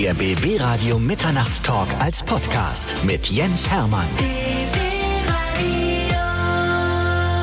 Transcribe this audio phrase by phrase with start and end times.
[0.00, 4.06] Der BB Radio Mitternachtstalk als Podcast mit Jens Hermann.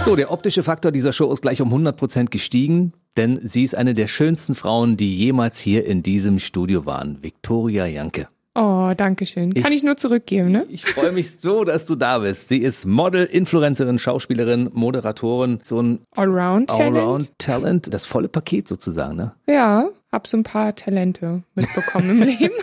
[0.04, 3.94] So, der optische Faktor dieser Show ist gleich um 100% gestiegen, denn sie ist eine
[3.94, 7.22] der schönsten Frauen, die jemals hier in diesem Studio waren.
[7.22, 8.28] Viktoria Janke.
[8.56, 9.54] Oh, danke schön.
[9.54, 10.66] Kann ich, nur zurückgeben, ne?
[10.70, 12.50] Ich freue mich so, dass du da bist.
[12.50, 16.98] Sie ist Model, Influencerin, Schauspielerin, Moderatorin, so ein Allround-Talent.
[16.98, 19.34] Allround-Talent, das volle Paket sozusagen, ne?
[19.48, 22.54] Ja, hab so ein paar Talente mitbekommen im Leben.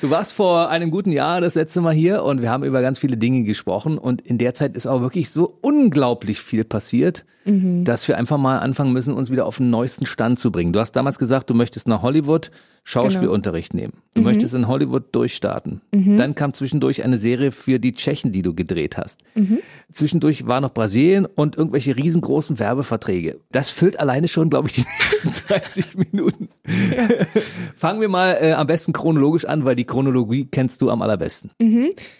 [0.00, 2.98] Du warst vor einem guten Jahr das letzte Mal hier und wir haben über ganz
[2.98, 7.84] viele Dinge gesprochen und in der Zeit ist auch wirklich so unglaublich viel passiert, Mhm.
[7.84, 10.72] dass wir einfach mal anfangen müssen, uns wieder auf den neuesten Stand zu bringen.
[10.72, 12.52] Du hast damals gesagt, du möchtest nach Hollywood
[12.84, 13.94] Schauspielunterricht nehmen.
[14.14, 14.26] Du Mhm.
[14.26, 15.80] möchtest in Hollywood durchstarten.
[15.90, 19.22] Dann kam zwischendurch eine Serie für die Tschechen, die du gedreht hast.
[19.34, 19.58] Mhm.
[19.90, 23.40] Zwischendurch war noch Brasilien und irgendwelche riesengroßen Werbeverträge.
[23.50, 26.31] Das füllt alleine schon, glaube ich, die nächsten 30 Minuten.
[27.76, 31.50] Fangen wir mal äh, am besten chronologisch an, weil die Chronologie kennst du am allerbesten.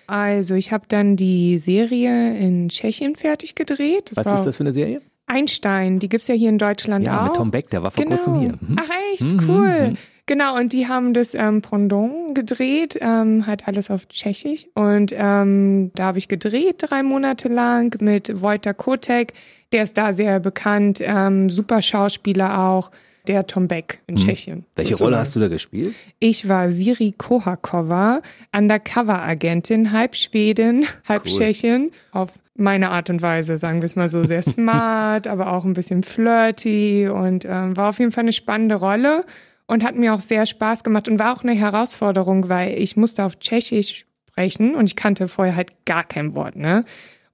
[0.07, 4.11] Also, ich habe dann die Serie in Tschechien fertig gedreht.
[4.15, 5.01] Das Was ist das für eine Serie?
[5.27, 7.25] Einstein, die gibt's ja hier in Deutschland Ja, auch.
[7.29, 8.17] mit Tom Beck, der war vor genau.
[8.17, 8.53] kurzem hier.
[8.61, 8.77] Mhm.
[8.79, 9.95] Ach echt, cool.
[10.27, 14.69] Genau, und die haben das ähm, Pendant gedreht, ähm, halt alles auf Tschechisch.
[14.75, 19.33] Und ähm, da habe ich gedreht drei Monate lang mit Wojta Kotek.
[19.73, 22.91] Der ist da sehr bekannt, ähm, super Schauspieler auch.
[23.29, 24.59] Der Tom Beck in Tschechien.
[24.59, 24.65] Mhm.
[24.75, 25.09] Welche sozusagen.
[25.11, 25.95] Rolle hast du da gespielt?
[26.19, 28.21] Ich war Siri Kohakova,
[28.57, 31.33] Undercover-Agentin, halb Schwedin, halb Cool.
[31.33, 35.65] Tschechin, auf meine Art und Weise, sagen wir es mal so, sehr smart, aber auch
[35.65, 39.25] ein bisschen flirty und ähm, war auf jeden Fall eine spannende Rolle
[39.67, 43.25] und hat mir auch sehr Spaß gemacht und war auch eine Herausforderung, weil ich musste
[43.25, 46.85] auf Tschechisch sprechen und ich kannte vorher halt gar kein Wort, ne?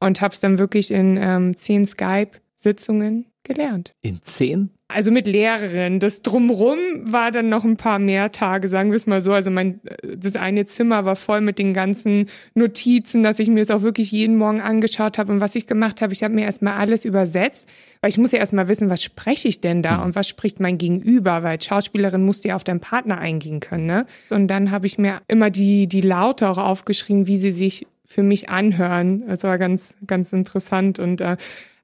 [0.00, 3.94] Und hab's dann wirklich in ähm, zehn Skype-Sitzungen gelernt.
[4.02, 4.70] In zehn?
[4.90, 6.00] Also mit Lehrerin.
[6.00, 9.34] Das drumrum war dann noch ein paar mehr Tage, sagen wir es mal so.
[9.34, 9.80] Also mein,
[10.16, 14.10] das eine Zimmer war voll mit den ganzen Notizen, dass ich mir es auch wirklich
[14.12, 15.30] jeden Morgen angeschaut habe.
[15.30, 17.68] Und was ich gemacht habe, ich habe mir erstmal alles übersetzt,
[18.00, 20.78] weil ich muss ja erstmal wissen, was spreche ich denn da und was spricht mein
[20.78, 24.06] Gegenüber, weil Schauspielerin musst du ja auf deinen Partner eingehen können, ne?
[24.30, 28.22] Und dann habe ich mir immer die, die Laute auch aufgeschrieben, wie sie sich für
[28.22, 29.24] mich anhören.
[29.28, 31.36] Das war ganz, ganz interessant und äh,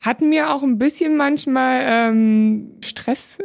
[0.04, 3.38] hat mir auch ein bisschen manchmal ähm, Stress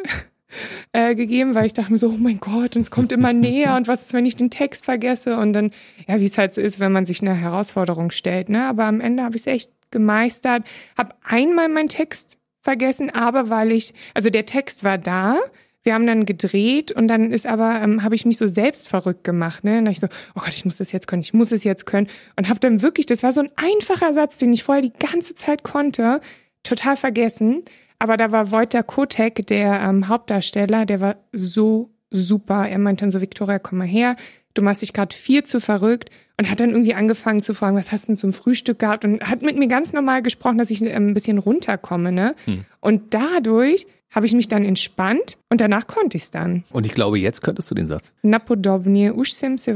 [0.92, 3.76] äh, gegeben, weil ich dachte mir so, oh mein Gott, und es kommt immer näher
[3.76, 5.72] und was ist, wenn ich den Text vergesse und dann,
[6.08, 8.66] ja, wie es halt so ist, wenn man sich eine Herausforderung stellt, ne?
[8.66, 10.64] Aber am Ende habe ich es echt gemeistert,
[10.98, 15.40] habe einmal meinen Text vergessen, aber weil ich, also der Text war da,
[15.84, 19.24] wir haben dann gedreht und dann ist aber, ähm, habe ich mich so selbst verrückt
[19.24, 19.64] gemacht.
[19.64, 19.78] Ne?
[19.78, 21.86] Und dann ich so, oh Gott, ich muss das jetzt können, ich muss es jetzt
[21.86, 22.08] können.
[22.36, 25.36] Und habe dann wirklich, das war so ein einfacher Satz, den ich vorher die ganze
[25.36, 26.20] Zeit konnte,
[26.70, 27.64] total vergessen.
[28.00, 32.68] Aber da war Wojta Kotek, der ähm, Hauptdarsteller, der war so super.
[32.68, 34.16] Er meinte dann so, Victoria, komm mal her,
[34.54, 36.10] du machst dich gerade viel zu verrückt.
[36.38, 39.04] Und hat dann irgendwie angefangen zu fragen, was hast du denn zum Frühstück gehabt?
[39.04, 42.14] Und hat mit mir ganz normal gesprochen, dass ich ähm, ein bisschen runterkomme.
[42.14, 42.34] Ne?
[42.80, 46.64] Und dadurch habe ich mich dann entspannt und danach konnte ich es dann.
[46.72, 48.14] Und ich glaube, jetzt könntest du den Satz.
[48.24, 49.76] Napodobnie už jsem se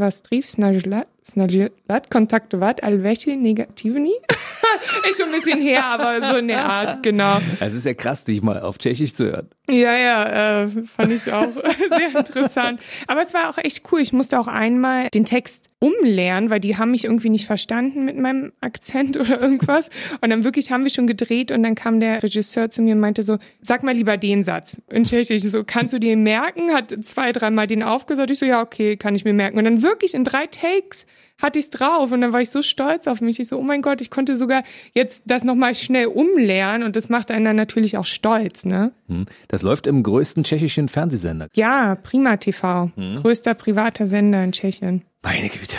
[1.23, 4.11] vás dřív snažila, snažila kontaktovat, ale welche negativní?
[5.09, 7.35] Ist schon ein bisschen her, aber so in der Art, genau.
[7.59, 9.47] Also es ist ja krass, dich mal auf Tschechisch zu hören.
[9.69, 11.47] Ja, ja, äh, fand ich auch
[11.97, 12.81] sehr interessant.
[13.07, 14.01] Aber es war auch echt cool.
[14.01, 18.17] Ich musste auch einmal den Text umlernen, weil die haben mich irgendwie nicht verstanden mit
[18.17, 19.89] meinem Akzent oder irgendwas.
[20.21, 22.99] Und dann wirklich haben wir schon gedreht und dann kam der Regisseur zu mir und
[22.99, 25.43] meinte so, sag mal lieber den Satz in Tschechisch.
[25.43, 26.73] So, kannst du dir merken?
[26.73, 28.31] Hat zwei, dreimal den aufgesagt.
[28.31, 29.57] Ich so, ja, okay, kann ich mir merken.
[29.57, 31.05] Und dann wirklich in drei Takes
[31.43, 33.39] hatte ich's drauf und dann war ich so stolz auf mich.
[33.39, 37.09] Ich so, oh mein Gott, ich konnte sogar jetzt das nochmal schnell umlernen und das
[37.09, 38.93] macht einen dann natürlich auch stolz, ne?
[39.07, 39.25] Hm.
[39.49, 41.47] Das läuft im größten tschechischen Fernsehsender.
[41.53, 42.91] Ja, Prima TV.
[43.15, 45.03] Größter privater Sender in Tschechien.
[45.21, 45.77] Meine Güte.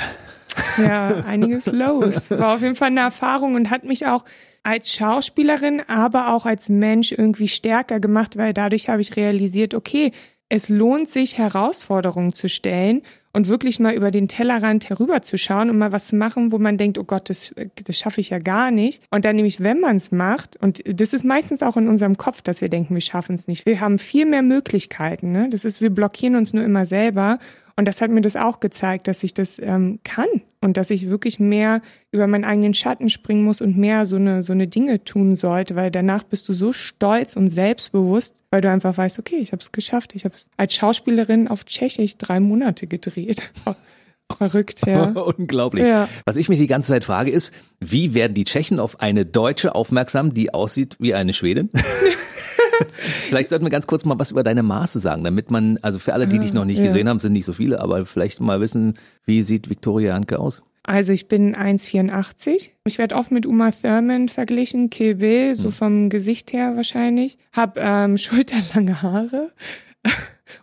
[0.79, 2.31] Ja, einiges los.
[2.31, 4.25] War auf jeden Fall eine Erfahrung und hat mich auch
[4.63, 10.13] als Schauspielerin, aber auch als Mensch irgendwie stärker gemacht, weil dadurch habe ich realisiert, okay,
[10.49, 13.03] es lohnt sich, Herausforderungen zu stellen
[13.35, 16.99] und wirklich mal über den Tellerrand herüberzuschauen und mal was zu machen, wo man denkt,
[16.99, 17.53] oh Gott, das,
[17.85, 19.03] das schaffe ich ja gar nicht.
[19.11, 22.43] Und dann nämlich, wenn man es macht, und das ist meistens auch in unserem Kopf,
[22.43, 23.67] dass wir denken, wir schaffen es nicht.
[23.67, 25.33] Wir haben viel mehr Möglichkeiten.
[25.33, 25.49] Ne?
[25.51, 27.41] Das ist, wir blockieren uns nur immer selber.
[27.77, 30.29] Und das hat mir das auch gezeigt, dass ich das ähm, kann
[30.61, 31.83] und dass ich wirklich mehr
[32.13, 35.75] über meinen eigenen Schatten springen muss und mehr so eine, so eine Dinge tun sollte,
[35.75, 39.61] weil danach bist du so stolz und selbstbewusst, weil du einfach weißt, okay, ich habe
[39.61, 40.15] es geschafft.
[40.15, 43.51] Ich habe als Schauspielerin auf Tschechisch drei Monate gedreht.
[44.37, 45.05] Verrückt, ja.
[45.39, 45.85] Unglaublich.
[45.85, 46.09] Ja.
[46.25, 49.75] Was ich mich die ganze Zeit frage ist, wie werden die Tschechen auf eine Deutsche
[49.75, 51.71] aufmerksam, die aussieht wie eine Schwedin?
[53.29, 56.15] vielleicht sollten wir ganz kurz mal was über deine Maße sagen, damit man, also für
[56.15, 56.87] alle, die dich noch nicht ja.
[56.87, 58.95] gesehen haben, sind nicht so viele, aber vielleicht mal wissen,
[59.27, 60.63] wie sieht Victoria Hanke aus?
[60.87, 62.71] Also ich bin 1,84.
[62.85, 67.39] Ich werde oft mit Uma Thurman verglichen, Kill Bill, so vom Gesicht her wahrscheinlich.
[67.55, 69.51] Hab ähm, schulterlange Haare.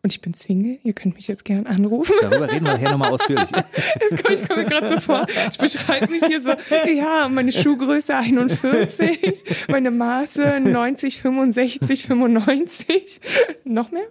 [0.04, 0.80] Und ich bin Single.
[0.84, 2.14] Ihr könnt mich jetzt gern anrufen.
[2.22, 3.50] Darüber reden wir nachher nochmal ausführlich.
[3.52, 5.26] Das komm, ich komme mir gerade so vor.
[5.52, 6.52] Ich beschreibe mich hier so,
[6.92, 13.22] ja, meine Schuhgröße 41, meine Maße 90, 65, 95.
[13.64, 14.04] Noch mehr?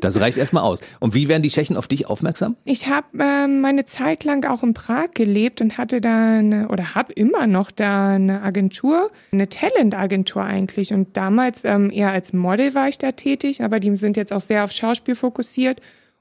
[0.00, 0.80] Das reicht erstmal aus.
[1.00, 2.56] Und wie werden die Tschechen auf dich aufmerksam?
[2.64, 6.94] Ich habe ähm, meine Zeit lang auch in Prag gelebt und hatte da eine, oder
[6.94, 10.92] habe immer noch da eine Agentur, eine Talent-Agentur eigentlich.
[10.92, 14.40] Und damals ähm, eher als Model war ich da tätig, aber die sind jetzt auch
[14.40, 15.80] sehr auf Schauspiel fokussiert.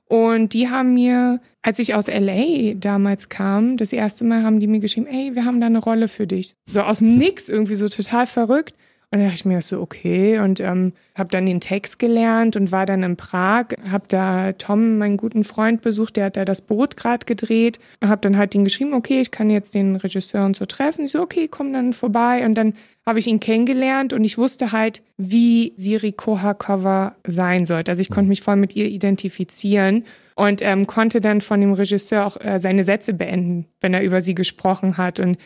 [0.10, 4.68] Und die haben mir, als ich aus LA damals kam, das erste Mal haben die
[4.68, 6.56] mir geschrieben, ey, wir haben da eine Rolle für dich.
[6.70, 8.76] So aus dem Nix, irgendwie so total verrückt.
[9.10, 12.74] Und dann dachte ich mir so, okay, und ähm, habe dann den Text gelernt und
[12.74, 16.62] war dann in Prag, habe da Tom, meinen guten Freund, besucht, der hat da das
[16.62, 20.58] Boot gerade gedreht, habe dann halt ihn geschrieben, okay, ich kann jetzt den Regisseur und
[20.58, 21.06] so treffen.
[21.06, 22.46] Ich so, okay, komm dann vorbei.
[22.46, 22.74] Und dann
[23.06, 27.92] habe ich ihn kennengelernt und ich wusste halt, wie Siri Kohakova sein sollte.
[27.92, 30.04] Also ich konnte mich voll mit ihr identifizieren
[30.36, 34.20] und ähm, konnte dann von dem Regisseur auch äh, seine Sätze beenden, wenn er über
[34.20, 35.22] sie gesprochen hat.
[35.22, 35.38] Und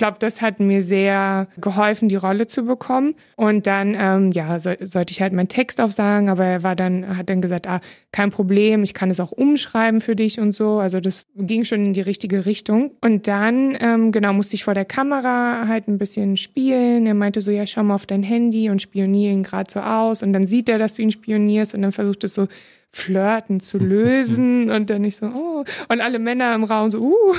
[0.00, 3.14] glaube, das hat mir sehr geholfen, die Rolle zu bekommen.
[3.36, 7.18] Und dann, ähm, ja, so, sollte ich halt meinen Text aufsagen, aber er war dann,
[7.18, 7.80] hat dann gesagt, ah,
[8.10, 10.78] kein Problem, ich kann es auch umschreiben für dich und so.
[10.78, 12.92] Also das ging schon in die richtige Richtung.
[13.02, 17.06] Und dann, ähm, genau, musste ich vor der Kamera halt ein bisschen spielen.
[17.06, 20.22] Er meinte so, ja, schau mal auf dein Handy und spionier ihn gerade so aus.
[20.22, 22.48] Und dann sieht er, dass du ihn spionierst und dann versucht es so
[22.92, 27.34] Flirten zu lösen und dann nicht so, oh, und alle Männer im Raum so, uh.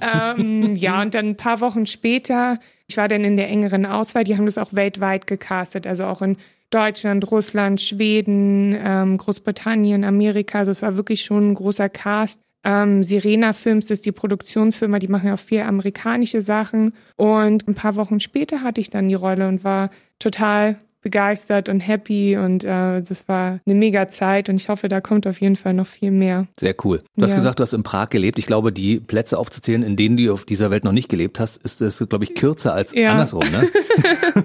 [0.00, 2.58] ähm, ja, und dann ein paar Wochen später,
[2.88, 6.22] ich war dann in der engeren Auswahl, die haben das auch weltweit gecastet, also auch
[6.22, 6.36] in
[6.70, 12.40] Deutschland, Russland, Schweden, ähm, Großbritannien, Amerika, also es war wirklich schon ein großer Cast.
[12.64, 16.92] Ähm, Sirena Films ist die Produktionsfirma, die machen ja auch viel amerikanische Sachen.
[17.14, 20.76] Und ein paar Wochen später hatte ich dann die Rolle und war total
[21.10, 25.24] begeistert und happy und äh, das war eine mega Zeit und ich hoffe, da kommt
[25.28, 26.48] auf jeden Fall noch viel mehr.
[26.58, 27.00] Sehr cool.
[27.16, 27.36] Du hast Ja.
[27.36, 28.40] gesagt, du hast in Prag gelebt.
[28.40, 31.58] Ich glaube, die Plätze aufzuzählen, in denen du auf dieser Welt noch nicht gelebt hast,
[31.58, 33.12] ist das, glaube ich, kürzer als Ja.
[33.12, 33.68] andersrum, ne?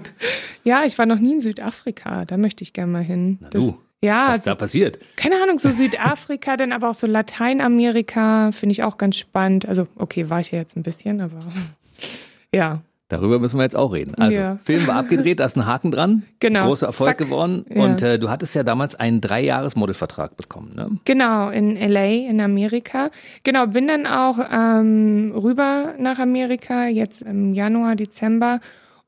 [0.64, 3.38] Ja, ich war noch nie in Südafrika, da möchte ich gerne mal hin.
[3.40, 4.98] Na Das- du, ja, Was da passiert?
[5.16, 9.66] keine Ahnung, so Südafrika, dann aber auch so Lateinamerika, finde ich auch ganz spannend.
[9.66, 11.40] Also, okay, war ich ja jetzt ein bisschen, aber
[12.54, 12.82] ja.
[13.12, 14.14] Darüber müssen wir jetzt auch reden.
[14.14, 14.56] Also, Ja.
[14.56, 16.22] Film war abgedreht, da ist ein Haken dran.
[16.40, 16.68] Genau.
[16.68, 17.18] Großer Erfolg Zack.
[17.18, 17.66] geworden.
[17.68, 17.84] Ja.
[17.84, 20.88] Und äh, du hattest ja damals einen Dreijahres-Modelvertrag bekommen, ne?
[21.04, 23.10] Genau, in LA, in Amerika.
[23.44, 28.60] Genau, bin dann auch ähm, rüber nach Amerika, jetzt im Januar, Dezember.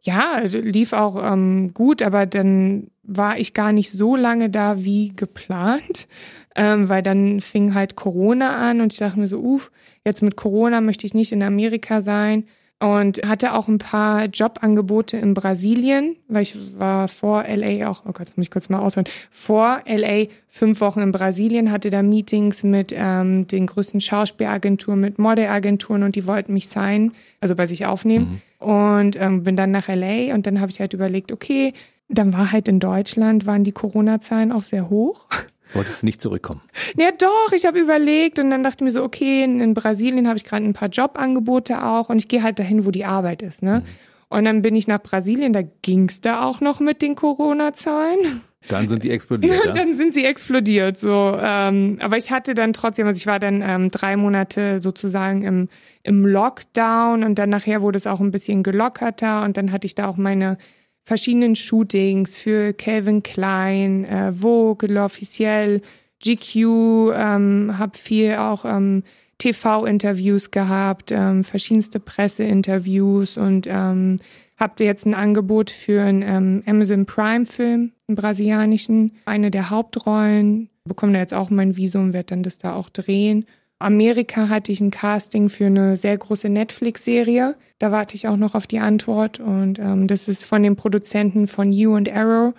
[0.03, 5.15] Ja, lief auch ähm, gut, aber dann war ich gar nicht so lange da wie
[5.17, 6.09] geplant,
[6.57, 9.71] ähm, weil dann fing halt Corona an und ich dachte mir so, uff,
[10.05, 12.45] jetzt mit Corona möchte ich nicht in Amerika sein
[12.85, 18.13] und hatte auch ein paar Jobangebote in Brasilien, weil ich war vor LA auch, oh
[18.13, 22.03] Gott, das muss ich kurz mal ausholen, vor LA fünf Wochen in Brasilien, hatte da
[22.03, 27.65] Meetings mit ähm, den größten Schauspielagenturen, mit Modelagenturen und die wollten mich sein, also bei
[27.65, 28.43] sich aufnehmen.
[28.59, 31.73] Und ähm, bin dann nach LA und dann habe ich halt überlegt, okay,
[32.09, 35.27] dann war halt in Deutschland, waren die Corona-Zahlen auch sehr hoch.
[35.75, 36.63] Wolltest du nicht zurückkommen?
[36.97, 40.37] Ja, doch, ich habe überlegt und dann dachte ich mir so, okay, in, Brasilien habe
[40.37, 43.63] ich gerade ein paar Jobangebote auch und ich gehe halt dahin, wo die Arbeit ist,
[43.63, 43.83] ne?
[44.29, 48.41] Und dann bin ich nach Brasilien, da ging's da auch noch mit den Corona-Zahlen.
[48.69, 49.73] Dann sind die explodiert, ja?
[49.73, 51.39] Dann sind sie explodiert, so.
[51.41, 55.69] Ähm, aber ich hatte dann trotzdem, also ich war dann ähm, drei Monate sozusagen im,
[56.03, 59.95] im Lockdown und dann nachher wurde es auch ein bisschen gelockerter und dann hatte ich
[59.95, 60.57] da auch meine
[61.05, 65.83] verschiedenen Shootings für Calvin Klein, äh, Vogue, L'Officiel,
[66.23, 69.03] GQ, ähm, habe viel auch ähm,
[69.39, 74.17] TV-Interviews gehabt, ähm, verschiedenste Presseinterviews und ähm,
[74.57, 80.71] habe jetzt ein Angebot für einen ähm, Amazon Prime-Film, einen brasilianischen, eine der Hauptrollen.
[80.85, 83.45] Bekomme da jetzt auch mein Visum, werde dann das da auch drehen.
[83.85, 87.55] Amerika hatte ich ein Casting für eine sehr große Netflix-Serie.
[87.79, 89.41] Da warte ich auch noch auf die Antwort.
[89.41, 92.55] Und ähm, das ist von den Produzenten von You and Arrow.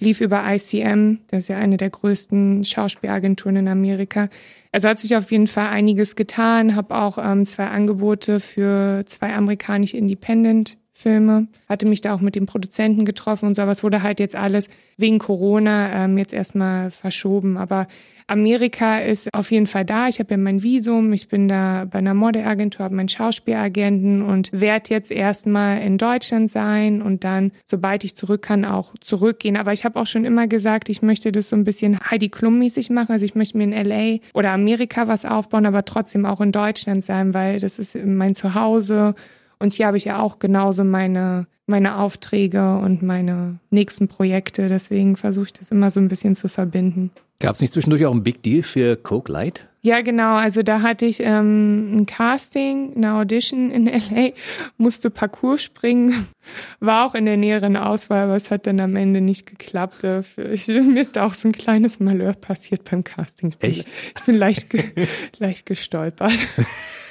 [0.00, 1.18] Lief über ICM.
[1.28, 4.28] Das ist ja eine der größten Schauspielagenturen in Amerika.
[4.72, 6.76] Also hat sich auf jeden Fall einiges getan.
[6.76, 11.48] Habe auch ähm, zwei Angebote für zwei amerikanische Independent-Filme.
[11.68, 13.62] Hatte mich da auch mit dem Produzenten getroffen und so.
[13.62, 17.58] Aber es wurde halt jetzt alles wegen Corona ähm, jetzt erstmal verschoben.
[17.58, 17.86] Aber
[18.28, 20.08] Amerika ist auf jeden Fall da.
[20.08, 24.50] Ich habe ja mein Visum, ich bin da bei einer Modelagentur, habe meinen Schauspielagenten und
[24.52, 29.56] werde jetzt erstmal in Deutschland sein und dann, sobald ich zurück kann, auch zurückgehen.
[29.56, 32.90] Aber ich habe auch schon immer gesagt, ich möchte das so ein bisschen Heidi Klum-mäßig
[32.90, 33.12] machen.
[33.12, 37.04] Also ich möchte mir in LA oder Amerika was aufbauen, aber trotzdem auch in Deutschland
[37.04, 39.14] sein, weil das ist mein Zuhause.
[39.60, 44.68] Und hier habe ich ja auch genauso meine, meine Aufträge und meine nächsten Projekte.
[44.68, 47.10] Deswegen versuche ich das immer so ein bisschen zu verbinden.
[47.38, 49.68] Gab es nicht zwischendurch auch ein Big Deal für Coke Light?
[49.82, 50.36] Ja, genau.
[50.36, 54.30] Also da hatte ich ähm, ein Casting, eine Audition in LA,
[54.78, 56.28] musste Parcours springen,
[56.80, 60.04] war auch in der näheren Auswahl, aber es hat dann am Ende nicht geklappt.
[60.50, 63.50] Ich, mir ist da auch so ein kleines Malheur passiert beim Casting.
[63.50, 63.88] Ich bin, Echt?
[64.16, 64.82] Ich bin leicht, ge,
[65.38, 66.48] leicht gestolpert.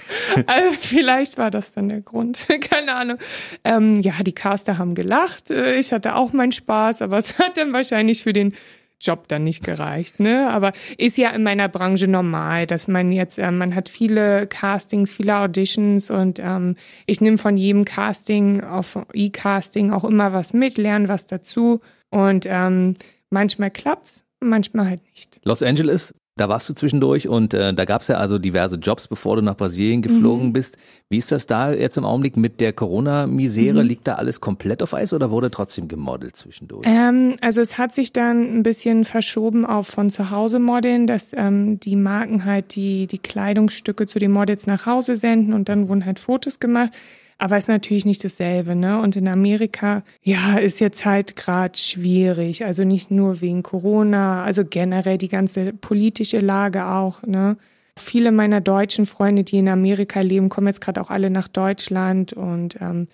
[0.48, 2.48] Also vielleicht war das dann der Grund.
[2.62, 3.18] Keine Ahnung.
[3.64, 5.52] Ähm, ja, die Caster haben gelacht.
[5.52, 8.54] Äh, Ich hatte auch meinen Spaß, aber es hat dann wahrscheinlich für den
[9.02, 10.50] Job dann nicht gereicht, ne?
[10.50, 15.12] Aber ist ja in meiner Branche normal, dass man jetzt, äh, man hat viele Castings,
[15.14, 20.78] viele Auditions und ähm, ich nehme von jedem Casting auf E-Casting auch immer was mit,
[20.78, 22.96] lerne was dazu und ähm,
[23.30, 25.42] manchmal klappt's, manchmal halt nicht.
[25.44, 29.08] Los Angeles, da warst du zwischendurch und äh, da gab es ja also diverse Jobs,
[29.08, 30.78] bevor du nach Brasilien geflogen bist.
[31.08, 33.82] Wie ist das da jetzt im Augenblick mit der Corona-Misere?
[33.82, 36.86] Liegt da alles komplett auf Eis oder wurde trotzdem gemodelt zwischendurch?
[36.86, 41.32] Ähm, also es hat sich dann ein bisschen verschoben auf von zu Hause modeln, dass
[41.32, 45.88] ähm, die Marken halt die, die Kleidungsstücke zu den Models nach Hause senden und dann
[45.88, 46.92] wurden halt Fotos gemacht.
[47.38, 49.02] Aber ist natürlich nicht dasselbe, ne?
[49.02, 52.64] Und in Amerika, ja, ist jetzt halt gerade schwierig.
[52.64, 57.58] Also nicht nur wegen Corona, also generell die ganze politische Lage auch, ne?
[57.98, 62.34] Viele meiner deutschen Freunde, die in Amerika leben, kommen jetzt gerade auch alle nach Deutschland
[62.34, 63.08] und ähm,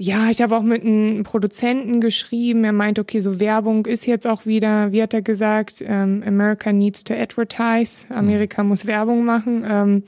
[0.00, 2.62] ja, ich habe auch mit einem Produzenten geschrieben.
[2.62, 6.72] Er meint, okay, so Werbung ist jetzt auch wieder, wie hat er gesagt, ähm, America
[6.72, 8.06] needs to advertise.
[8.14, 9.64] Amerika muss Werbung machen.
[9.68, 10.02] Ähm,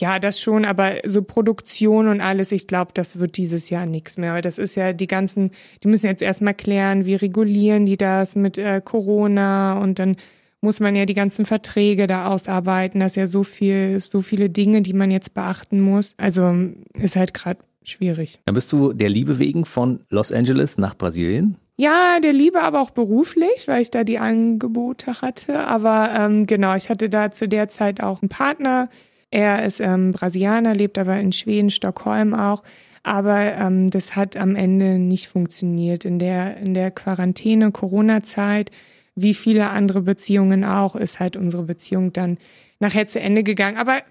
[0.00, 4.16] ja, das schon, aber so Produktion und alles, ich glaube, das wird dieses Jahr nichts
[4.16, 4.32] mehr.
[4.32, 5.50] Weil das ist ja die ganzen,
[5.84, 10.16] die müssen jetzt erstmal klären, wie regulieren die das mit äh, Corona und dann
[10.62, 13.00] muss man ja die ganzen Verträge da ausarbeiten.
[13.00, 16.14] Das ist ja so viel, so viele Dinge, die man jetzt beachten muss.
[16.18, 16.54] Also
[16.94, 18.38] ist halt gerade schwierig.
[18.44, 21.56] Dann bist du der Liebe wegen von Los Angeles nach Brasilien?
[21.78, 25.66] Ja, der Liebe aber auch beruflich, weil ich da die Angebote hatte.
[25.66, 28.90] Aber ähm, genau, ich hatte da zu der Zeit auch einen Partner.
[29.30, 32.62] Er ist ähm, Brasilianer, lebt aber in Schweden, Stockholm auch.
[33.02, 36.04] Aber ähm, das hat am Ende nicht funktioniert.
[36.04, 38.70] In der, in der Quarantäne, Corona-Zeit,
[39.14, 42.38] wie viele andere Beziehungen auch, ist halt unsere Beziehung dann
[42.78, 43.78] nachher zu Ende gegangen.
[43.78, 44.02] Aber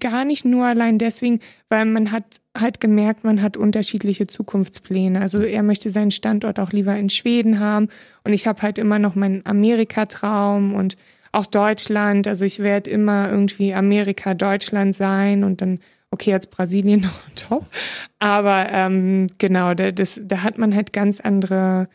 [0.00, 2.24] gar nicht nur allein deswegen, weil man hat
[2.56, 5.20] halt gemerkt, man hat unterschiedliche Zukunftspläne.
[5.20, 7.88] Also er möchte seinen Standort auch lieber in Schweden haben
[8.24, 10.96] und ich habe halt immer noch meinen Amerika-Traum und
[11.32, 12.26] auch Deutschland.
[12.26, 15.80] Also ich werde immer irgendwie Amerika, Deutschland sein und dann
[16.10, 17.66] okay, jetzt Brasilien noch top.
[18.18, 21.88] Aber ähm, genau, da, das, da hat man halt ganz andere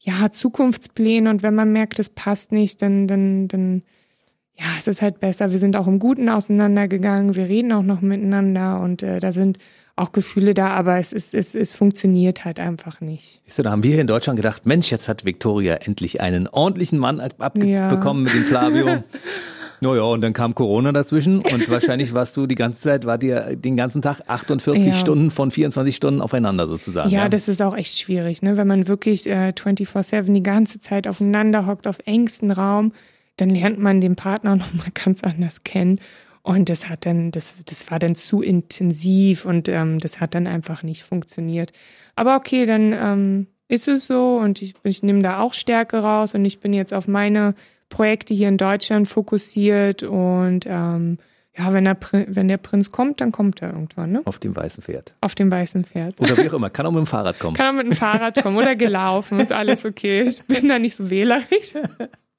[0.00, 3.82] ja, Zukunftspläne und wenn man merkt, es passt nicht, dann, dann, dann,
[4.58, 5.50] ja, es ist halt besser.
[5.50, 9.58] Wir sind auch im Guten auseinandergegangen, wir reden auch noch miteinander und äh, da sind
[10.00, 13.42] auch Gefühle da, aber es, ist, es, es funktioniert halt einfach nicht.
[13.56, 16.98] Du, da haben wir hier in Deutschland gedacht, Mensch, jetzt hat Victoria endlich einen ordentlichen
[16.98, 17.90] Mann abbekommen Ja.
[18.14, 19.04] mit dem Flavio.
[19.82, 23.56] Naja, und dann kam Corona dazwischen und wahrscheinlich warst du die ganze Zeit, war dir
[23.56, 24.92] den ganzen Tag 48 Ja.
[24.92, 27.08] Stunden von 24 Stunden aufeinander sozusagen.
[27.08, 28.58] Ja, das ist auch echt schwierig, ne?
[28.58, 32.92] Wenn man wirklich äh, 24-7 die ganze Zeit aufeinander hockt, auf engstem Raum,
[33.38, 35.98] dann lernt man den Partner nochmal ganz anders kennen.
[36.42, 40.46] Und das hat dann, das, das war dann zu intensiv und ähm, das hat dann
[40.46, 41.72] einfach nicht funktioniert.
[42.16, 46.34] Aber okay, dann ähm, ist es so und ich, ich nehme da auch Stärke raus
[46.34, 47.54] und ich bin jetzt auf meine
[47.88, 51.18] Projekte hier in Deutschland fokussiert und ähm,
[51.58, 54.22] ja, wenn der, wenn der Prinz kommt, dann kommt er irgendwann, ne?
[54.24, 55.12] Auf dem weißen Pferd.
[55.20, 56.20] Auf dem weißen Pferd.
[56.20, 57.56] Oder wie auch immer, kann auch mit dem Fahrrad kommen.
[57.56, 60.22] Kann auch mit dem Fahrrad kommen oder gelaufen, ist alles okay.
[60.22, 61.74] Ich bin da nicht so wählerisch.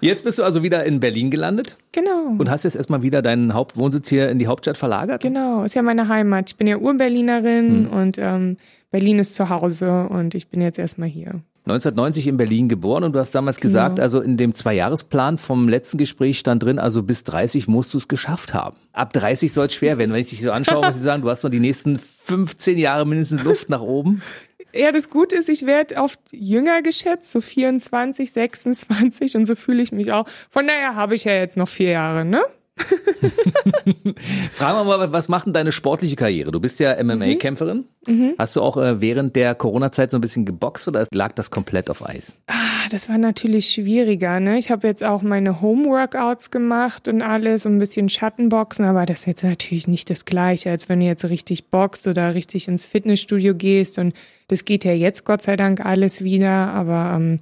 [0.00, 2.34] Jetzt bist du also wieder in Berlin gelandet Genau.
[2.38, 5.22] und hast jetzt erstmal wieder deinen Hauptwohnsitz hier in die Hauptstadt verlagert.
[5.22, 6.50] Genau, ist ja meine Heimat.
[6.50, 8.56] Ich bin ja Urberlinerin und ähm,
[8.90, 11.40] Berlin ist zu Hause und ich bin jetzt erstmal hier.
[11.68, 14.02] 1990 in Berlin geboren und du hast damals gesagt, Genau.
[14.04, 18.06] also in dem Zweijahresplan vom letzten Gespräch stand drin, also bis 30 musst du es
[18.06, 18.76] geschafft haben.
[18.92, 20.12] Ab 30 soll es schwer werden.
[20.12, 23.04] Wenn ich dich so anschaue, muss ich sagen, du hast noch die nächsten 15 Jahre
[23.04, 24.22] mindestens Luft nach oben.
[24.76, 29.82] Ja, das Gute ist, ich werde oft jünger geschätzt, so 24, 26 und so fühle
[29.82, 30.28] ich mich auch.
[30.50, 32.44] Von daher habe ich ja jetzt noch vier Jahre, ne?
[34.52, 36.50] Fragen wir mal, was macht denn deine sportliche Karriere?
[36.50, 37.84] Du bist ja MMA-Kämpferin.
[38.06, 38.34] Mhm.
[38.38, 41.88] Hast du auch äh, während der Corona-Zeit so ein bisschen geboxt oder lag das komplett
[41.88, 42.36] auf Eis?
[42.46, 42.54] Ah,
[42.90, 44.40] das war natürlich schwieriger.
[44.40, 44.58] Ne?
[44.58, 49.20] Ich habe jetzt auch meine Home-Workouts gemacht und alles, und ein bisschen Schattenboxen, aber das
[49.20, 52.84] ist jetzt natürlich nicht das Gleiche, als wenn du jetzt richtig boxt oder richtig ins
[52.84, 53.98] Fitnessstudio gehst.
[53.98, 54.14] Und
[54.48, 56.72] das geht ja jetzt Gott sei Dank alles wieder.
[56.72, 57.40] Aber ähm,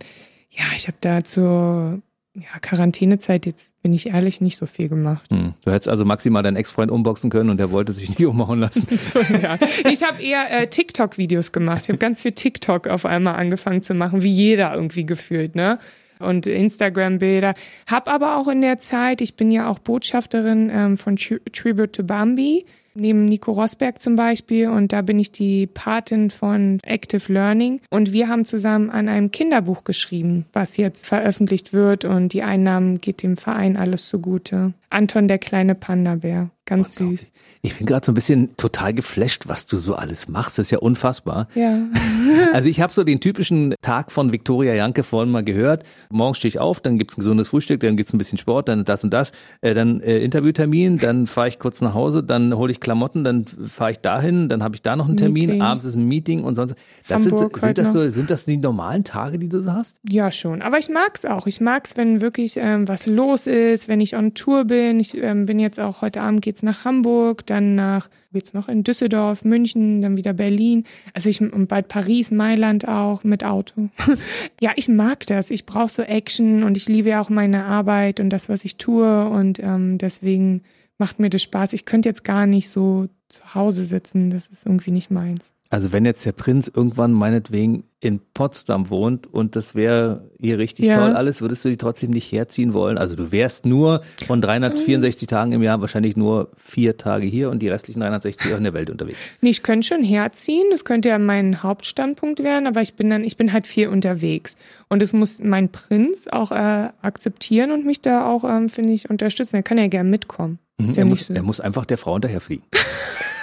[0.50, 2.00] ja, ich habe da zur
[2.34, 5.30] ja, Quarantänezeit jetzt bin ich ehrlich, nicht so viel gemacht.
[5.30, 5.54] Hm.
[5.64, 8.86] Du hättest also maximal deinen Ex-Freund umboxen können und der wollte sich nicht umhauen lassen.
[9.10, 9.56] so, ja.
[9.90, 11.82] Ich habe eher äh, TikTok-Videos gemacht.
[11.84, 15.78] Ich habe ganz viel TikTok auf einmal angefangen zu machen, wie jeder irgendwie gefühlt, ne?
[16.18, 17.54] Und Instagram-Bilder.
[17.86, 22.04] Hab aber auch in der Zeit, ich bin ja auch Botschafterin ähm, von Tribute to
[22.04, 22.64] Bambi
[22.94, 28.12] neben Nico Rosberg zum Beispiel und da bin ich die Patin von Active Learning und
[28.12, 33.22] wir haben zusammen an einem Kinderbuch geschrieben, was jetzt veröffentlicht wird und die Einnahmen geht
[33.22, 34.72] dem Verein alles zugute.
[34.94, 36.50] Anton der kleine Panda-Bär.
[36.66, 37.30] Ganz oh, süß.
[37.60, 40.58] Ich bin gerade so ein bisschen total geflasht, was du so alles machst.
[40.58, 41.46] Das ist ja unfassbar.
[41.54, 41.78] Ja.
[42.54, 45.84] also ich habe so den typischen Tag von Viktoria Janke vorhin mal gehört.
[46.08, 48.84] Morgens stehe ich auf, dann gibt's ein gesundes Frühstück, dann gibt's ein bisschen Sport, dann
[48.84, 52.72] das und das, äh, dann äh, Interviewtermin, dann fahre ich kurz nach Hause, dann hole
[52.72, 55.62] ich Klamotten, dann fahre ich dahin, dann habe ich da noch einen Termin, Meeting.
[55.62, 56.76] abends ist ein Meeting und sonst.
[57.08, 60.00] Das sind, sind das so, sind das die normalen Tage, die du so hast?
[60.08, 60.62] Ja, schon.
[60.62, 61.46] Aber ich mag's auch.
[61.46, 65.00] Ich mag's, wenn wirklich ähm, was los ist, wenn ich on Tour bin bin.
[65.00, 68.84] Ich ähm, bin jetzt auch heute Abend geht's nach Hamburg, dann nach geht's noch in
[68.84, 70.84] Düsseldorf, München, dann wieder Berlin.
[71.12, 73.88] Also ich und bald Paris, Mailand auch mit Auto.
[74.60, 75.50] ja, ich mag das.
[75.50, 78.76] Ich brauche so Action und ich liebe ja auch meine Arbeit und das, was ich
[78.76, 80.62] tue und ähm, deswegen
[80.98, 81.72] macht mir das Spaß.
[81.72, 84.30] Ich könnte jetzt gar nicht so zu Hause sitzen.
[84.30, 85.54] Das ist irgendwie nicht meins.
[85.74, 90.86] Also wenn jetzt der Prinz irgendwann meinetwegen in Potsdam wohnt und das wäre hier richtig
[90.86, 90.94] ja.
[90.94, 92.96] toll alles, würdest du die trotzdem nicht herziehen wollen?
[92.96, 97.58] Also du wärst nur von 364 Tagen im Jahr wahrscheinlich nur vier Tage hier und
[97.58, 99.18] die restlichen 360 auch in der Welt unterwegs.
[99.40, 103.24] Nee, ich könnte schon herziehen, das könnte ja mein Hauptstandpunkt werden, aber ich bin dann,
[103.24, 104.56] ich bin halt viel unterwegs
[104.88, 109.10] und es muss mein Prinz auch äh, akzeptieren und mich da auch, ähm, finde ich,
[109.10, 109.56] unterstützen.
[109.56, 110.60] Er kann ja gern mitkommen.
[110.78, 111.34] Mhm, er, muss, so.
[111.34, 112.64] er muss einfach der Frau hinterherfliegen.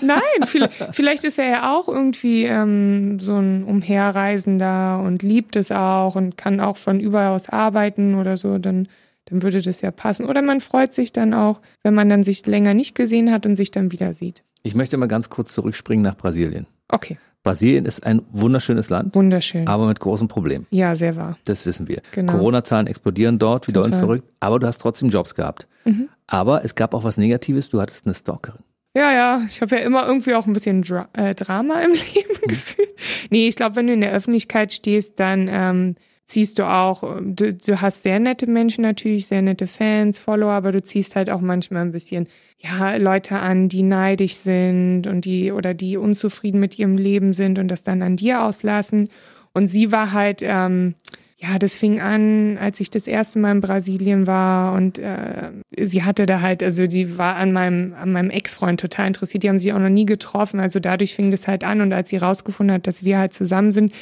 [0.00, 6.16] Nein, vielleicht ist er ja auch irgendwie ähm, so ein Umherreisender und liebt es auch
[6.16, 8.88] und kann auch von überall aus arbeiten oder so, dann,
[9.26, 10.26] dann würde das ja passen.
[10.26, 13.56] Oder man freut sich dann auch, wenn man dann sich länger nicht gesehen hat und
[13.56, 14.44] sich dann wieder sieht.
[14.62, 16.66] Ich möchte mal ganz kurz zurückspringen nach Brasilien.
[16.88, 17.18] Okay.
[17.42, 19.14] Brasilien ist ein wunderschönes Land.
[19.14, 19.66] Wunderschön.
[19.66, 20.66] Aber mit großen Problemen.
[20.70, 21.38] Ja, sehr wahr.
[21.46, 22.02] Das wissen wir.
[22.12, 22.32] Genau.
[22.32, 24.28] Corona-Zahlen explodieren dort, wieder unverrückt.
[24.40, 25.66] Aber du hast trotzdem Jobs gehabt.
[25.86, 26.10] Mhm.
[26.26, 27.70] Aber es gab auch was Negatives.
[27.70, 28.62] Du hattest eine Stalkerin.
[28.94, 32.48] Ja, ja, ich habe ja immer irgendwie auch ein bisschen Dra äh, Drama im Leben
[32.48, 32.88] gefühlt.
[33.30, 35.94] Nee, ich glaube, wenn du in der Öffentlichkeit stehst, dann ähm,
[36.26, 40.72] ziehst du auch, du, du hast sehr nette Menschen natürlich, sehr nette Fans, Follower, aber
[40.72, 45.52] du ziehst halt auch manchmal ein bisschen, ja, Leute an, die neidisch sind und die
[45.52, 49.08] oder die unzufrieden mit ihrem Leben sind und das dann an dir auslassen.
[49.52, 50.94] Und sie war halt, ähm,
[51.42, 56.02] ja, das fing an, als ich das erste Mal in Brasilien war und äh, sie
[56.02, 59.56] hatte da halt, also die war an meinem, an meinem Ex-Freund total interessiert, die haben
[59.56, 62.74] sich auch noch nie getroffen, also dadurch fing das halt an und als sie rausgefunden
[62.74, 63.94] hat, dass wir halt zusammen sind,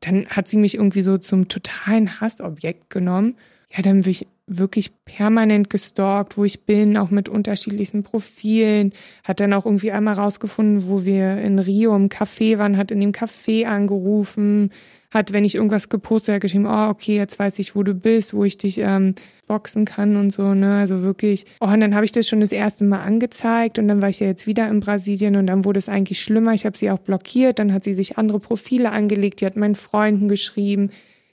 [0.00, 3.36] dann hat sie mich irgendwie so zum totalen Hassobjekt genommen.
[3.74, 8.92] Ja, dann bin ich wirklich permanent gestalkt, wo ich bin, auch mit unterschiedlichsten Profilen.
[9.24, 13.00] Hat dann auch irgendwie einmal rausgefunden, wo wir in Rio im Café waren, hat in
[13.00, 14.70] dem Café angerufen,
[15.14, 18.34] hat, wenn ich irgendwas gepostet habe, geschrieben, oh, okay, jetzt weiß ich, wo du bist,
[18.34, 19.14] wo ich dich ähm,
[19.46, 20.78] boxen kann und so, ne?
[20.78, 21.44] Also wirklich.
[21.60, 24.20] Oh, und dann habe ich das schon das erste Mal angezeigt und dann war ich
[24.20, 26.52] ja jetzt wieder in Brasilien und dann wurde es eigentlich schlimmer.
[26.52, 29.76] Ich habe sie auch blockiert, dann hat sie sich andere Profile angelegt, die hat meinen
[29.76, 30.90] Freunden geschrieben,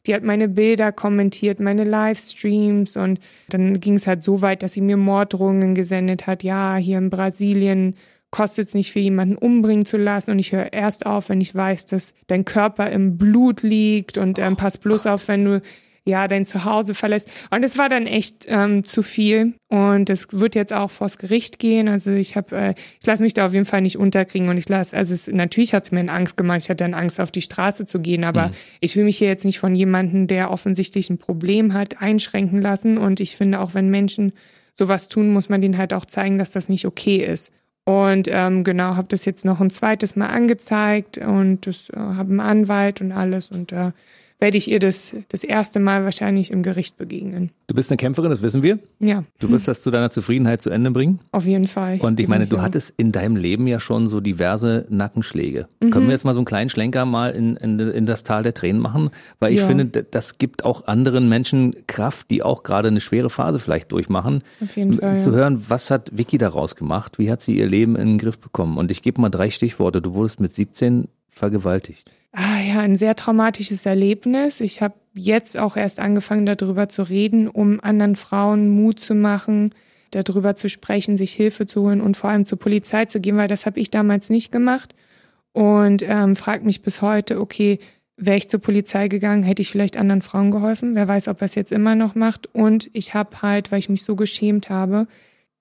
[0.08, 4.74] die hat meine Bilder kommentiert, meine Livestreams und dann ging es halt so weit, dass
[4.74, 6.44] sie mir Morddrohungen gesendet hat.
[6.44, 7.96] Ja, hier in Brasilien
[8.32, 11.54] kostet es nicht für jemanden umbringen zu lassen und ich höre erst auf, wenn ich
[11.54, 15.62] weiß, dass dein Körper im Blut liegt und ähm, pass bloß auf, wenn du
[16.04, 17.32] ja dein Zuhause verlässt.
[17.52, 21.60] Und es war dann echt ähm, zu viel und es wird jetzt auch vors Gericht
[21.60, 21.88] gehen.
[21.88, 24.67] Also ich habe, äh, ich lasse mich da auf jeden Fall nicht unterkriegen und ich
[24.67, 26.62] lasse, also es, natürlich hat es mir Angst gemacht.
[26.63, 28.54] Ich hatte dann Angst, auf die Straße zu gehen, aber mhm.
[28.80, 32.98] ich will mich hier jetzt nicht von jemandem, der offensichtlich ein Problem hat, einschränken lassen.
[32.98, 34.34] Und ich finde auch, wenn Menschen
[34.74, 37.52] sowas tun, muss man denen halt auch zeigen, dass das nicht okay ist.
[37.84, 42.30] Und ähm, genau, habe das jetzt noch ein zweites Mal angezeigt und das äh, habe
[42.30, 43.91] einen Anwalt und alles und äh,
[44.41, 47.51] werde ich ihr das, das erste Mal wahrscheinlich im Gericht begegnen.
[47.67, 48.80] Du bist eine Kämpferin, das wissen wir.
[48.99, 49.23] Ja.
[49.39, 51.19] Du wirst das zu deiner Zufriedenheit zu Ende bringen.
[51.32, 51.99] Auf jeden Fall.
[52.01, 55.67] Und ich meine, du hattest in deinem Leben ja schon so diverse Nackenschläge.
[55.80, 55.91] Mhm.
[55.91, 58.56] Können wir jetzt mal so einen kleinen Schlenker mal in, in, in das Tal der
[58.56, 59.12] Tränen machen?
[59.39, 59.67] Weil ich ja.
[59.67, 64.43] finde, das gibt auch anderen Menschen Kraft, die auch gerade eine schwere Phase vielleicht durchmachen.
[64.60, 65.19] Auf jeden Fall.
[65.19, 65.36] Zu ja.
[65.36, 67.19] hören, was hat Vicky daraus gemacht?
[67.19, 68.80] Wie hat sie ihr Leben in den Griff bekommen?
[68.80, 70.01] Und ich gebe mal drei Stichworte.
[70.01, 72.12] Du wurdest mit 17 vergewaltigt.
[72.34, 74.62] Ah, ja, ein sehr traumatisches Erlebnis.
[74.62, 79.74] Ich habe jetzt auch erst angefangen, darüber zu reden, um anderen Frauen Mut zu machen,
[80.12, 83.50] darüber zu sprechen, sich Hilfe zu holen und vor allem zur Polizei zu gehen, weil
[83.50, 84.96] das habe ich damals nicht gemacht.
[85.54, 87.80] Und ähm, frage mich bis heute, okay,
[88.15, 90.96] wäre ich zur Polizei gegangen, hätte ich vielleicht anderen Frauen geholfen.
[90.96, 92.48] Wer weiß, ob er es jetzt immer noch macht.
[92.54, 95.08] Und ich habe halt, weil ich mich so geschämt habe,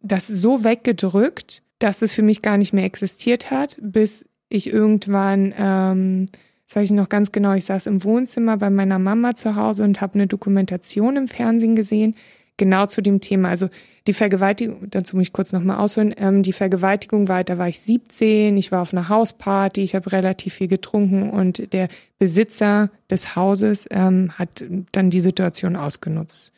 [0.00, 5.54] das so weggedrückt, dass es für mich gar nicht mehr existiert hat, bis ich irgendwann,
[5.59, 6.26] ähm,
[6.70, 9.83] das weiß ich noch ganz genau, ich saß im Wohnzimmer bei meiner Mama zu Hause
[9.83, 12.14] und habe eine Dokumentation im Fernsehen gesehen,
[12.59, 13.48] genau zu dem Thema.
[13.48, 13.68] Also
[14.06, 17.80] die Vergewaltigung, dazu muss ich kurz nochmal ausholen, ähm, die Vergewaltigung war, da war ich
[17.80, 21.88] 17, ich war auf einer Hausparty, ich habe relativ viel getrunken und der
[22.20, 26.52] Besitzer des Hauses ähm, hat dann die Situation ausgenutzt.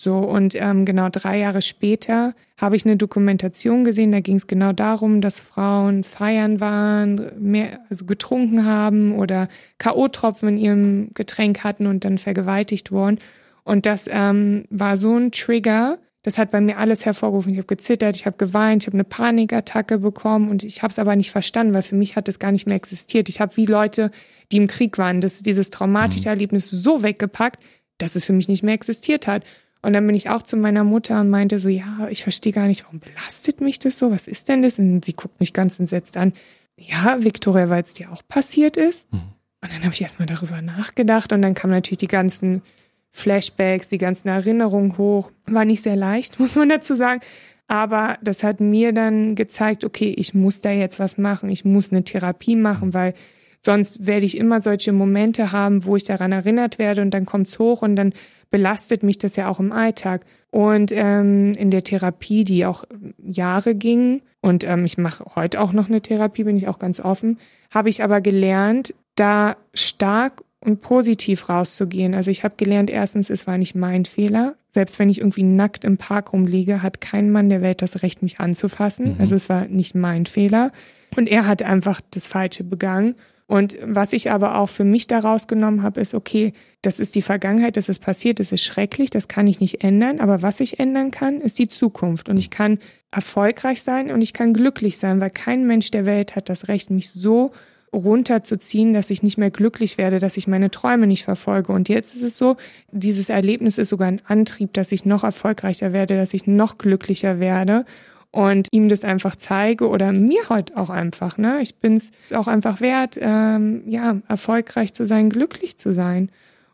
[0.00, 4.46] So, und ähm, genau drei Jahre später habe ich eine Dokumentation gesehen, da ging es
[4.46, 11.64] genau darum, dass Frauen feiern waren, mehr, also getrunken haben oder K.O.-Tropfen in ihrem Getränk
[11.64, 13.18] hatten und dann vergewaltigt wurden.
[13.64, 17.50] Und das ähm, war so ein Trigger, das hat bei mir alles hervorgerufen.
[17.50, 21.00] Ich habe gezittert, ich habe geweint, ich habe eine Panikattacke bekommen und ich habe es
[21.00, 23.28] aber nicht verstanden, weil für mich hat es gar nicht mehr existiert.
[23.28, 24.12] Ich habe wie Leute,
[24.52, 26.34] die im Krieg waren, das, dieses traumatische mhm.
[26.34, 27.64] Erlebnis so weggepackt,
[27.98, 29.42] dass es für mich nicht mehr existiert hat.
[29.82, 32.66] Und dann bin ich auch zu meiner Mutter und meinte so, ja, ich verstehe gar
[32.66, 34.10] nicht, warum belastet mich das so?
[34.10, 34.78] Was ist denn das?
[34.78, 36.32] Und sie guckt mich ganz entsetzt an.
[36.76, 39.12] Ja, Victoria, weil es dir auch passiert ist.
[39.12, 39.20] Mhm.
[39.60, 42.62] Und dann habe ich erstmal darüber nachgedacht und dann kamen natürlich die ganzen
[43.10, 45.30] Flashbacks, die ganzen Erinnerungen hoch.
[45.46, 47.20] War nicht sehr leicht, muss man dazu sagen.
[47.66, 51.50] Aber das hat mir dann gezeigt, okay, ich muss da jetzt was machen.
[51.50, 53.14] Ich muss eine Therapie machen, weil
[53.60, 57.58] sonst werde ich immer solche Momente haben, wo ich daran erinnert werde und dann kommt's
[57.58, 58.14] hoch und dann
[58.50, 60.24] belastet mich das ja auch im Alltag.
[60.50, 62.84] Und ähm, in der Therapie, die auch
[63.22, 67.00] Jahre ging, und ähm, ich mache heute auch noch eine Therapie, bin ich auch ganz
[67.00, 67.38] offen,
[67.70, 72.14] habe ich aber gelernt, da stark und positiv rauszugehen.
[72.14, 74.54] Also ich habe gelernt, erstens, es war nicht mein Fehler.
[74.68, 78.22] Selbst wenn ich irgendwie nackt im Park rumliege, hat kein Mann der Welt das Recht,
[78.22, 79.14] mich anzufassen.
[79.14, 79.16] Mhm.
[79.18, 80.72] Also es war nicht mein Fehler.
[81.16, 83.14] Und er hat einfach das Falsche begangen.
[83.48, 87.22] Und was ich aber auch für mich daraus genommen habe, ist, okay, das ist die
[87.22, 90.20] Vergangenheit, das ist passiert, das ist schrecklich, das kann ich nicht ändern.
[90.20, 92.28] Aber was ich ändern kann, ist die Zukunft.
[92.28, 92.78] Und ich kann
[93.10, 96.90] erfolgreich sein und ich kann glücklich sein, weil kein Mensch der Welt hat das Recht,
[96.90, 97.52] mich so
[97.90, 101.72] runterzuziehen, dass ich nicht mehr glücklich werde, dass ich meine Träume nicht verfolge.
[101.72, 102.58] Und jetzt ist es so,
[102.92, 107.40] dieses Erlebnis ist sogar ein Antrieb, dass ich noch erfolgreicher werde, dass ich noch glücklicher
[107.40, 107.86] werde
[108.30, 111.38] und ihm das einfach zeige oder mir heute auch einfach.
[111.38, 111.60] Ne?
[111.60, 116.30] Ich bin es auch einfach wert, ähm, ja, erfolgreich zu sein, glücklich zu sein.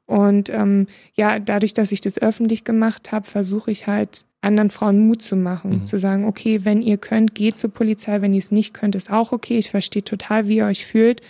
[0.06, 5.06] Und ähm, ja, dadurch, dass ich das öffentlich gemacht habe, versuche ich halt anderen Frauen
[5.06, 5.86] Mut zu machen, mhm.
[5.86, 9.10] zu sagen, okay, wenn ihr könnt, geht zur Polizei, wenn ihr es nicht könnt, ist
[9.10, 9.56] auch okay.
[9.56, 11.22] Ich verstehe total, wie ihr euch fühlt,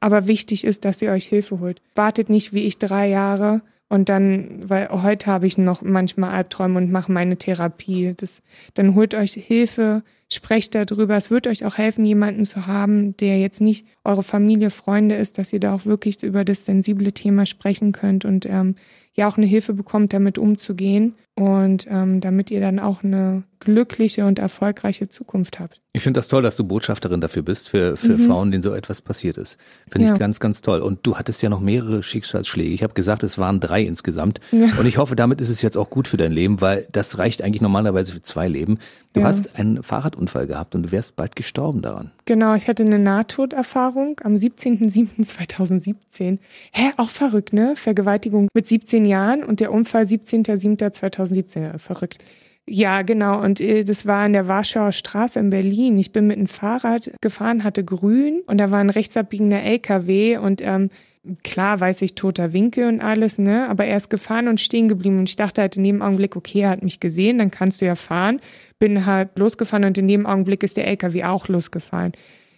[0.00, 1.80] aber wichtig ist, dass ihr euch Hilfe holt.
[1.94, 6.78] Wartet nicht wie ich drei Jahre und dann, weil heute habe ich noch manchmal Albträume
[6.78, 8.14] und mache meine Therapie.
[8.16, 8.42] Das,
[8.74, 11.16] dann holt euch Hilfe, sprecht darüber.
[11.16, 15.38] Es wird euch auch helfen, jemanden zu haben, der jetzt nicht eure Familie, Freunde ist,
[15.38, 18.74] dass ihr da auch wirklich über das sensible Thema sprechen könnt und ähm,
[19.14, 24.26] ja auch eine Hilfe bekommt, damit umzugehen und ähm, damit ihr dann auch eine glückliche
[24.26, 25.80] und erfolgreiche Zukunft habt.
[25.94, 28.20] Ich finde das toll, dass du Botschafterin dafür bist, für, für mhm.
[28.20, 29.58] Frauen, denen so etwas passiert ist.
[29.90, 30.12] Finde ja.
[30.12, 30.80] ich ganz, ganz toll.
[30.80, 32.72] Und du hattest ja noch mehrere Schicksalsschläge.
[32.72, 34.38] Ich habe gesagt, es waren drei insgesamt.
[34.52, 34.68] Ja.
[34.78, 37.42] Und ich hoffe, damit ist es jetzt auch gut für dein Leben, weil das reicht
[37.42, 38.78] eigentlich normalerweise für zwei Leben.
[39.12, 39.26] Du ja.
[39.26, 42.12] hast einen Fahrradunfall gehabt und du wärst bald gestorben daran.
[42.26, 46.38] Genau, ich hatte eine Nahtoderfahrung am 17.07.2017.
[46.72, 47.74] Hä, auch verrückt, ne?
[47.74, 51.78] Vergewaltigung mit 17 Jahren und der Unfall 17.07.2017.
[51.78, 52.22] Verrückt.
[52.70, 53.42] Ja, genau.
[53.42, 55.96] Und äh, das war an der Warschauer Straße in Berlin.
[55.96, 60.60] Ich bin mit einem Fahrrad gefahren, hatte grün und da war ein rechtsabbiegender LKW und
[60.62, 60.90] ähm,
[61.42, 63.68] klar weiß ich toter Winkel und alles, ne?
[63.68, 66.60] Aber er ist gefahren und stehen geblieben und ich dachte halt in dem Augenblick, okay,
[66.60, 68.40] er hat mich gesehen, dann kannst du ja fahren.
[68.78, 72.12] Bin halt losgefahren und in dem Augenblick ist der LKW auch losgefahren.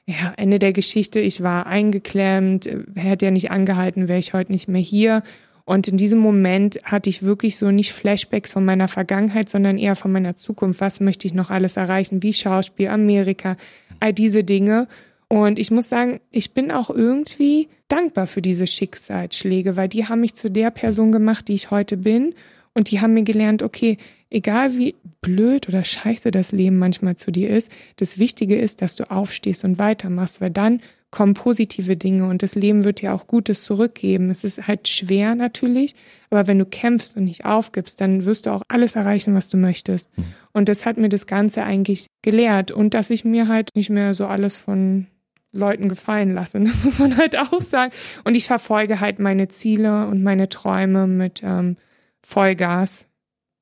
[0.07, 4.69] Ja, Ende der Geschichte, ich war eingeklemmt, hätte ja nicht angehalten, wäre ich heute nicht
[4.69, 5.23] mehr hier.
[5.71, 9.95] Und in diesem Moment hatte ich wirklich so nicht Flashbacks von meiner Vergangenheit, sondern eher
[9.95, 10.81] von meiner Zukunft.
[10.81, 12.25] Was möchte ich noch alles erreichen?
[12.25, 13.57] Wie Schauspiel, Amerika,
[14.01, 14.89] all diese Dinge.
[15.29, 20.23] Und ich muss sagen, ich bin auch irgendwie dankbar für diese Schicksalsschläge, weil die haben
[20.23, 22.35] mich zu der Person gemacht, die ich heute bin.
[22.75, 23.97] Und die haben mir gelernt, okay,
[24.29, 28.97] egal wie blöd oder scheiße das Leben manchmal zu dir ist, das Wichtige ist, dass
[28.97, 30.81] du aufstehst und weitermachst, weil dann
[31.11, 34.31] kommen positive Dinge und das Leben wird dir auch Gutes zurückgeben.
[34.31, 35.95] Es ist halt schwer natürlich,
[36.31, 39.57] aber wenn du kämpfst und nicht aufgibst, dann wirst du auch alles erreichen, was du
[39.57, 40.17] möchtest.
[40.17, 40.25] Mhm.
[40.53, 44.15] Und das hat mir das Ganze eigentlich gelehrt und dass ich mir halt nicht mehr
[44.15, 45.09] so alles von
[45.53, 46.61] Leuten gefallen lasse.
[46.65, 47.93] Das muss man halt auch sagen.
[48.25, 51.77] Und ich verfolge halt meine Ziele und meine Träume mit ähm,
[52.23, 53.09] Vollgas.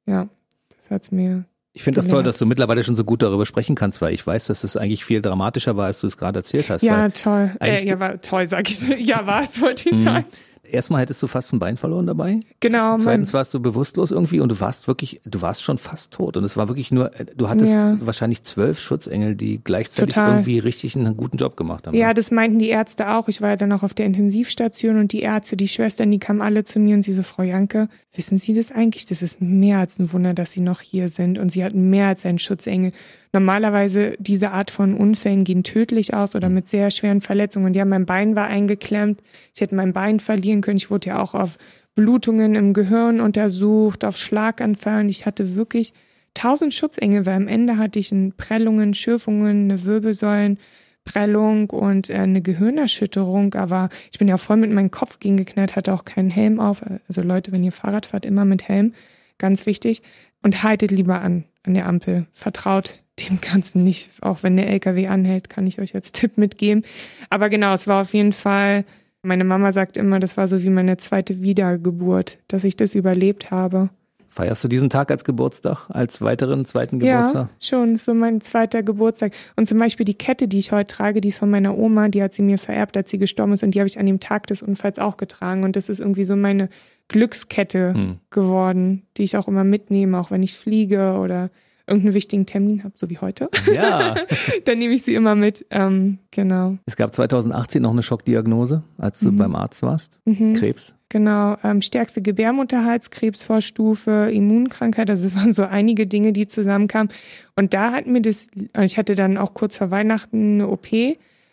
[0.06, 0.28] Ja,
[0.76, 1.44] das hat's mir
[1.78, 4.26] ich finde das toll, dass du mittlerweile schon so gut darüber sprechen kannst, weil ich
[4.26, 6.82] weiß, dass es eigentlich viel dramatischer war, als du es gerade erzählt hast.
[6.82, 7.52] Ja, toll.
[7.60, 8.82] Äh, ja, war toll, sag ich.
[8.98, 10.02] Ja, war es, wollte ich mhm.
[10.02, 10.24] sagen
[10.70, 12.40] erstmal hättest du fast ein Bein verloren dabei.
[12.60, 12.96] Genau.
[12.98, 16.36] Zweitens warst du bewusstlos irgendwie und du warst wirklich, du warst schon fast tot.
[16.36, 17.96] Und es war wirklich nur, du hattest ja.
[18.00, 20.30] wahrscheinlich zwölf Schutzengel, die gleichzeitig Total.
[20.30, 21.96] irgendwie richtig einen guten Job gemacht haben.
[21.96, 23.28] Ja, das meinten die Ärzte auch.
[23.28, 26.40] Ich war ja dann auch auf der Intensivstation und die Ärzte, die Schwestern, die kamen
[26.40, 29.06] alle zu mir und sie so, Frau Janke, wissen Sie das eigentlich?
[29.06, 31.38] Das ist mehr als ein Wunder, dass Sie noch hier sind.
[31.38, 32.92] Und sie hatten mehr als einen Schutzengel.
[33.32, 37.74] Normalerweise diese Art von Unfällen gehen tödlich aus oder mit sehr schweren Verletzungen.
[37.74, 39.22] Ja, mein Bein war eingeklemmt.
[39.54, 40.78] Ich hätte mein Bein verlieren können.
[40.78, 41.58] Ich wurde ja auch auf
[41.94, 45.10] Blutungen im Gehirn untersucht, auf Schlaganfall.
[45.10, 45.92] ich hatte wirklich
[46.32, 53.54] tausend Schutzengel, weil am Ende hatte ich Prellungen, Schürfungen, eine Wirbelsäulenprellung und äh, eine Gehirnerschütterung.
[53.54, 56.82] Aber ich bin ja voll mit meinem Kopf gegengeknallt, hatte auch keinen Helm auf.
[57.08, 58.94] Also Leute, wenn ihr Fahrrad fahrt, immer mit Helm.
[59.36, 60.02] Ganz wichtig.
[60.42, 62.26] Und haltet lieber an, an der Ampel.
[62.30, 64.10] Vertraut dem Ganzen nicht.
[64.20, 66.82] Auch wenn der LKW anhält, kann ich euch als Tipp mitgeben.
[67.30, 68.84] Aber genau, es war auf jeden Fall,
[69.22, 73.50] meine Mama sagt immer, das war so wie meine zweite Wiedergeburt, dass ich das überlebt
[73.50, 73.90] habe.
[74.30, 77.48] Feierst du diesen Tag als Geburtstag, als weiteren zweiten Geburtstag?
[77.48, 79.32] Ja, schon, so mein zweiter Geburtstag.
[79.56, 82.22] Und zum Beispiel die Kette, die ich heute trage, die ist von meiner Oma, die
[82.22, 84.46] hat sie mir vererbt, als sie gestorben ist und die habe ich an dem Tag
[84.46, 85.64] des Unfalls auch getragen.
[85.64, 86.68] Und das ist irgendwie so meine
[87.08, 88.18] Glückskette hm.
[88.30, 91.50] geworden, die ich auch immer mitnehme, auch wenn ich fliege oder
[91.88, 94.14] irgendeinen wichtigen Termin habe, so wie heute, ja.
[94.64, 95.66] dann nehme ich sie immer mit.
[95.70, 96.78] Ähm, genau.
[96.86, 99.38] Es gab 2018 noch eine Schockdiagnose, als du mhm.
[99.38, 100.20] beim Arzt warst.
[100.24, 100.54] Mhm.
[100.54, 100.94] Krebs.
[101.10, 107.10] Genau, ähm, stärkste Gebärmutterhalskrebsvorstufe, Immunkrankheit, also es waren so einige Dinge, die zusammenkamen.
[107.56, 108.46] Und da hat mir das,
[108.80, 110.88] ich hatte dann auch kurz vor Weihnachten eine OP,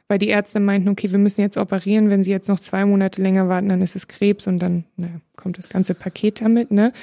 [0.08, 3.22] weil die Ärzte meinten, okay, wir müssen jetzt operieren, wenn sie jetzt noch zwei Monate
[3.22, 6.94] länger warten, dann ist es Krebs und dann naja, kommt das ganze Paket damit, ne?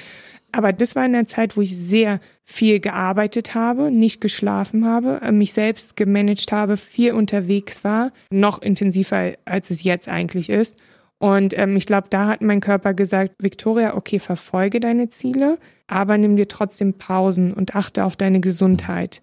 [0.53, 5.19] Aber das war in der Zeit, wo ich sehr viel gearbeitet habe, nicht geschlafen habe,
[5.21, 10.77] äh, mich selbst gemanagt habe, viel unterwegs war, noch intensiver, als es jetzt eigentlich ist.
[11.17, 16.17] Und ähm, ich glaube, da hat mein Körper gesagt, Victoria, okay, verfolge deine Ziele, aber
[16.17, 19.21] nimm dir trotzdem Pausen und achte auf deine Gesundheit.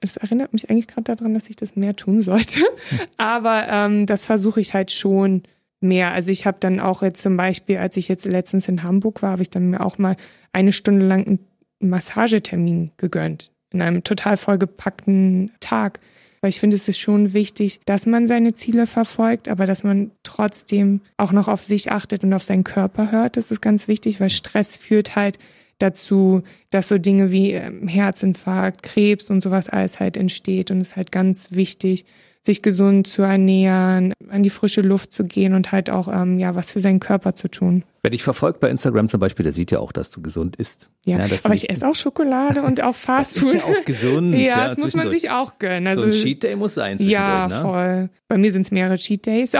[0.00, 2.60] Das erinnert mich eigentlich gerade daran, dass ich das mehr tun sollte.
[3.18, 5.42] Aber ähm, das versuche ich halt schon
[5.80, 6.12] mehr.
[6.12, 9.32] Also ich habe dann auch jetzt zum Beispiel, als ich jetzt letztens in Hamburg war,
[9.32, 10.16] habe ich dann mir auch mal
[10.52, 11.38] eine Stunde lang einen
[11.80, 13.50] Massagetermin gegönnt.
[13.72, 16.00] In einem total vollgepackten Tag.
[16.40, 20.10] Weil ich finde, es ist schon wichtig, dass man seine Ziele verfolgt, aber dass man
[20.22, 23.36] trotzdem auch noch auf sich achtet und auf seinen Körper hört.
[23.36, 25.38] Das ist ganz wichtig, weil Stress führt halt
[25.78, 30.70] dazu, dass so Dinge wie ähm, Herzinfarkt, Krebs und sowas alles halt entsteht.
[30.70, 32.06] Und es ist halt ganz wichtig,
[32.42, 36.54] sich gesund zu ernähren, an die frische Luft zu gehen und halt auch ähm, ja
[36.54, 37.84] was für seinen Körper zu tun.
[38.02, 40.88] Wer dich verfolgt bei Instagram zum Beispiel, der sieht ja auch, dass du gesund isst.
[41.04, 43.42] Ja, ja aber ich esse auch Schokolade und auch Fastfood.
[43.54, 44.32] das ist ja auch gesund.
[44.32, 45.86] ja, ja, das muss man sich auch gönnen.
[45.86, 47.60] Also, so ein Cheat Day muss sein Ja, ne?
[47.60, 48.10] voll.
[48.26, 49.52] Bei mir sind es mehrere Cheat Days.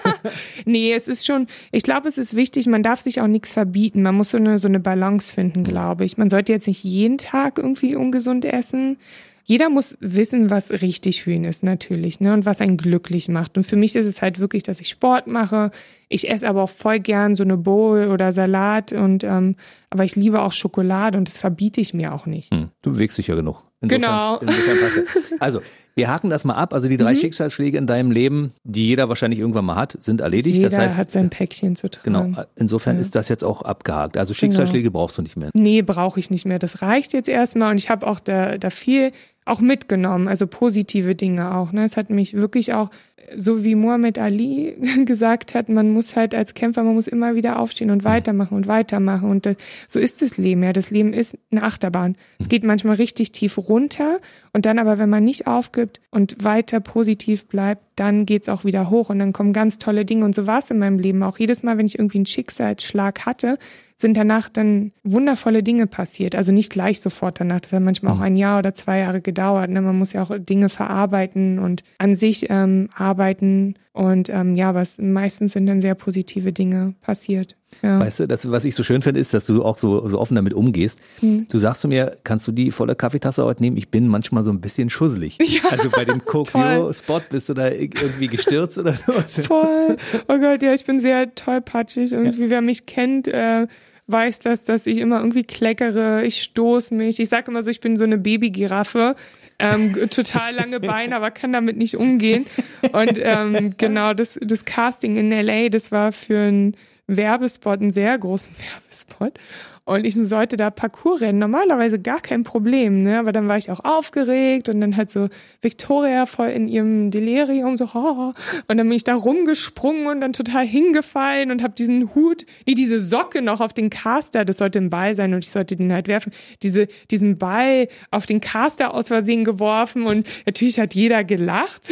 [0.64, 4.02] nee, es ist schon, ich glaube, es ist wichtig, man darf sich auch nichts verbieten.
[4.02, 6.16] Man muss so eine, so eine Balance finden, glaube ich.
[6.18, 8.98] Man sollte jetzt nicht jeden Tag irgendwie ungesund essen
[9.44, 13.56] jeder muss wissen, was richtig für ihn ist, natürlich, ne, und was einen glücklich macht.
[13.56, 15.70] Und für mich ist es halt wirklich, dass ich Sport mache.
[16.08, 19.56] Ich esse aber auch voll gern so eine Bowl oder Salat und ähm,
[19.90, 22.52] aber ich liebe auch Schokolade und das verbiete ich mir auch nicht.
[22.52, 23.62] Hm, du bewegst dich ja genug.
[23.82, 24.36] Insofern, genau.
[24.40, 25.06] Insofern
[25.40, 25.60] also,
[25.94, 26.72] wir haken das mal ab.
[26.72, 27.16] Also die drei mhm.
[27.16, 30.56] Schicksalsschläge in deinem Leben, die jeder wahrscheinlich irgendwann mal hat, sind erledigt.
[30.56, 32.32] Jeder das heißt, hat sein Päckchen zu tragen.
[32.34, 32.44] Genau.
[32.54, 33.00] Insofern ja.
[33.00, 34.16] ist das jetzt auch abgehakt.
[34.16, 35.00] Also Schicksalsschläge genau.
[35.00, 35.50] brauchst du nicht mehr.
[35.52, 36.58] Nee, brauche ich nicht mehr.
[36.58, 39.10] Das reicht jetzt erstmal und ich habe auch da, da viel
[39.44, 41.72] auch mitgenommen, also positive Dinge auch.
[41.72, 41.84] Ne?
[41.84, 42.90] Es hat mich wirklich auch,
[43.34, 47.58] so wie Muhammad Ali gesagt hat, man muss halt als Kämpfer, man muss immer wieder
[47.58, 49.28] aufstehen und weitermachen und weitermachen.
[49.30, 49.56] Und das,
[49.88, 50.72] so ist das Leben ja.
[50.72, 52.16] Das Leben ist eine Achterbahn.
[52.38, 54.20] Es geht manchmal richtig tief runter
[54.54, 58.90] und dann aber, wenn man nicht aufgibt und weiter positiv bleibt, dann geht's auch wieder
[58.90, 60.24] hoch und dann kommen ganz tolle Dinge.
[60.24, 61.38] Und so war es in meinem Leben auch.
[61.38, 63.58] Jedes Mal, wenn ich irgendwie einen Schicksalsschlag hatte,
[63.96, 66.34] sind danach dann wundervolle Dinge passiert.
[66.34, 67.60] Also nicht gleich sofort danach.
[67.60, 68.24] Das hat manchmal auch mhm.
[68.24, 69.70] ein Jahr oder zwei Jahre gedauert.
[69.70, 69.80] Ne?
[69.80, 73.74] Man muss ja auch Dinge verarbeiten und an sich ähm, arbeiten arbeiten.
[73.94, 77.56] Und ähm, ja, was meistens sind dann sehr positive Dinge passiert.
[77.82, 78.00] Ja.
[78.00, 80.34] Weißt du, das, was ich so schön finde, ist, dass du auch so, so offen
[80.34, 81.02] damit umgehst.
[81.20, 81.46] Hm.
[81.50, 83.76] Du sagst zu mir, kannst du die volle Kaffeetasse heute nehmen?
[83.76, 85.38] Ich bin manchmal so ein bisschen schusselig.
[85.52, 86.62] Ja, also bei dem Coke toll.
[86.62, 89.38] Zero Spot bist du da irgendwie gestürzt oder was?
[89.40, 89.98] Voll.
[90.28, 92.12] Oh Gott, ja, ich bin sehr tollpatschig.
[92.12, 93.66] Irgendwie, wer mich kennt, äh,
[94.06, 97.20] weiß das, dass ich immer irgendwie kleckere, ich stoße mich.
[97.20, 99.14] Ich sage immer so, ich bin so eine Babygiraffe.
[99.62, 102.46] Ähm, total lange Beine, aber kann damit nicht umgehen.
[102.92, 108.18] Und ähm, genau, das, das Casting in LA, das war für einen Werbespot, einen sehr
[108.18, 109.38] großen Werbespot.
[109.84, 111.40] Und ich sollte da Parcours rennen.
[111.40, 113.18] Normalerweise gar kein Problem, ne?
[113.18, 115.28] Aber dann war ich auch aufgeregt und dann halt so
[115.60, 118.32] Victoria voll in ihrem Delirium so, oh.
[118.68, 122.74] und dann bin ich da rumgesprungen und dann total hingefallen und habe diesen Hut, nee,
[122.74, 125.92] diese Socke noch auf den Caster, das sollte ein Ball sein und ich sollte den
[125.92, 131.24] halt werfen, diese, diesen Ball auf den Caster aus Versehen geworfen und natürlich hat jeder
[131.24, 131.90] gelacht,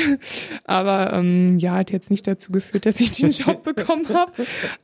[0.64, 4.32] aber ähm, ja, hat jetzt nicht dazu geführt, dass ich den Job bekommen habe.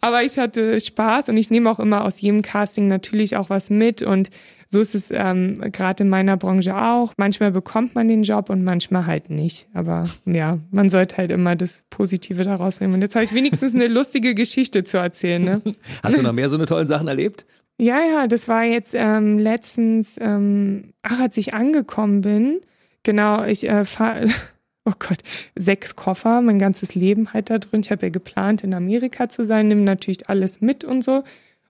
[0.01, 3.71] Aber ich hatte Spaß und ich nehme auch immer aus jedem Casting natürlich auch was
[3.71, 4.31] mit und
[4.69, 7.13] so ist es ähm, gerade in meiner Branche auch.
[7.17, 9.69] Manchmal bekommt man den Job und manchmal halt nicht.
[9.75, 12.95] Aber ja, man sollte halt immer das Positive daraus nehmen.
[12.95, 15.45] Und jetzt habe ich wenigstens eine lustige Geschichte zu erzählen.
[15.45, 15.63] Ne?
[16.03, 17.47] Hast du noch mehr so eine tollen Sachen erlebt?
[17.79, 22.61] Ja, ja, das war jetzt ähm, letztens, ähm, ach, als ich angekommen bin.
[23.03, 24.27] Genau, ich äh, fahre,
[24.85, 25.19] oh Gott,
[25.55, 27.83] sechs Koffer, mein ganzes Leben halt da drin.
[27.85, 31.23] Ich habe ja geplant, in Amerika zu sein, nehme natürlich alles mit und so.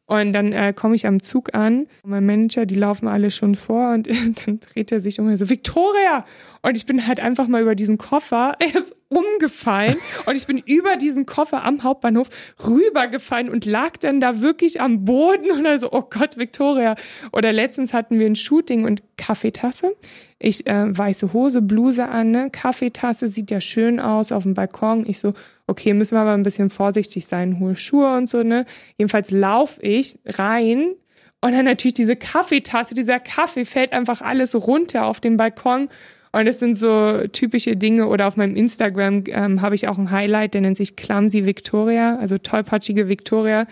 [0.06, 1.86] Und dann äh, komme ich am Zug an.
[2.02, 4.08] Und mein Manager, die laufen alle schon vor und
[4.46, 6.24] dann dreht er sich um und so, Victoria!
[6.66, 10.58] Und ich bin halt einfach mal über diesen Koffer, er ist umgefallen und ich bin
[10.58, 12.28] über diesen Koffer am Hauptbahnhof
[12.66, 16.96] rübergefallen und lag dann da wirklich am Boden und also, oh Gott, Victoria.
[17.32, 19.94] Oder letztens hatten wir ein Shooting und Kaffeetasse.
[20.40, 22.50] Ich äh, weiße Hose, Bluse an, ne?
[22.50, 25.04] Kaffeetasse sieht ja schön aus auf dem Balkon.
[25.06, 25.34] Ich so,
[25.68, 28.64] okay, müssen wir aber ein bisschen vorsichtig sein, hohe Schuhe und so, ne?
[28.98, 30.96] Jedenfalls lauf ich rein
[31.40, 35.88] und dann natürlich diese Kaffeetasse, dieser Kaffee fällt einfach alles runter auf den Balkon.
[36.32, 38.08] Und das sind so typische Dinge.
[38.08, 42.16] Oder auf meinem Instagram ähm, habe ich auch ein Highlight, der nennt sich Clumsy Victoria,
[42.18, 43.66] also tollpatschige Victoria.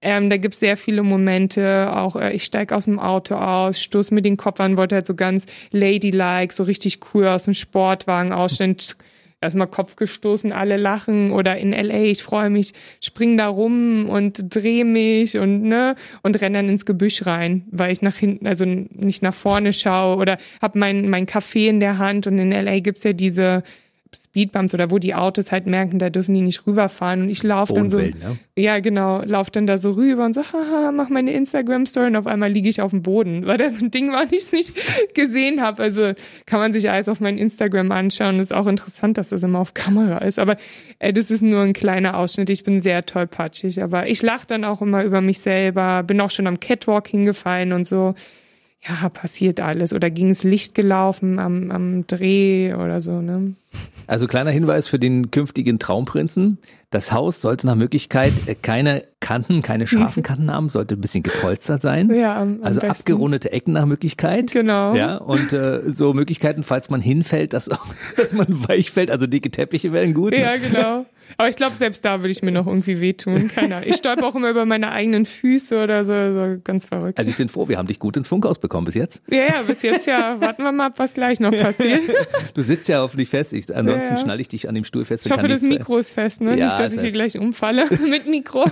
[0.00, 4.10] Ähm, da gibt's sehr viele Momente, auch äh, ich steig aus dem Auto aus, stoß
[4.10, 8.30] mir den Kopf an, wollte halt so ganz ladylike, so richtig cool aus dem Sportwagen
[8.32, 8.76] ausstellen.
[9.44, 14.54] Erstmal Kopf gestoßen, alle lachen oder in LA, ich freue mich, spring da rum und
[14.54, 18.64] dreh mich und ne und renn dann ins Gebüsch rein, weil ich nach hinten, also
[18.64, 22.80] nicht nach vorne schaue oder hab mein mein Kaffee in der Hand und in LA
[22.80, 23.62] gibt's ja diese
[24.14, 27.74] Speedbumps oder wo die Autos halt merken, da dürfen die nicht rüberfahren und ich laufe
[27.74, 28.12] dann so, ne?
[28.56, 32.26] ja genau, laufe dann da so rüber und so, haha, mach meine Instagram-Story und auf
[32.26, 34.74] einmal liege ich auf dem Boden, weil das so ein Ding war, ich es nicht
[35.14, 35.82] gesehen habe.
[35.82, 36.12] Also
[36.46, 38.38] kann man sich alles auf mein Instagram anschauen.
[38.38, 40.56] ist auch interessant, dass das immer auf Kamera ist, aber
[40.98, 42.50] äh, das ist nur ein kleiner Ausschnitt.
[42.50, 46.30] Ich bin sehr tollpatschig, aber ich lache dann auch immer über mich selber, bin auch
[46.30, 48.14] schon am Catwalk hingefallen und so
[48.88, 49.92] ja, passiert alles.
[49.92, 53.54] Oder ging es Licht gelaufen am, am Dreh oder so, ne?
[54.06, 56.58] Also kleiner Hinweis für den künftigen Traumprinzen.
[56.90, 61.22] Das Haus sollte nach Möglichkeit äh, keine Kanten, keine scharfen Kanten haben, sollte ein bisschen
[61.22, 62.14] gepolstert sein.
[62.14, 62.90] Ja, am, am also besten.
[62.90, 64.52] abgerundete Ecken nach Möglichkeit.
[64.52, 64.94] Genau.
[64.94, 69.10] Ja, und äh, so Möglichkeiten, falls man hinfällt, dass, auch, dass man weich fällt.
[69.10, 70.32] Also dicke Teppiche wären gut.
[70.32, 70.40] Ne?
[70.40, 71.06] Ja, genau.
[71.36, 73.48] Aber ich glaube, selbst da würde ich mir noch irgendwie wehtun.
[73.48, 73.88] Keine Ahnung.
[73.88, 76.12] Ich stolper auch immer über meine eigenen Füße oder so.
[76.12, 77.18] so ganz verrückt.
[77.18, 79.20] Also ich bin froh, wir haben dich gut ins Funkhaus bekommen bis jetzt.
[79.30, 80.36] ja, ja, bis jetzt ja.
[80.40, 82.02] Warten wir mal ab, was gleich noch passiert.
[82.54, 83.52] Du sitzt ja hoffentlich fest.
[83.52, 85.26] Ich, ansonsten Ja, schnalle ich dich an dem Stuhl fest.
[85.26, 86.56] Ich hoffe, das Mikro ist fest, ne?
[86.58, 88.64] Ja, Nicht, dass ich hier gleich umfalle mit Mikro.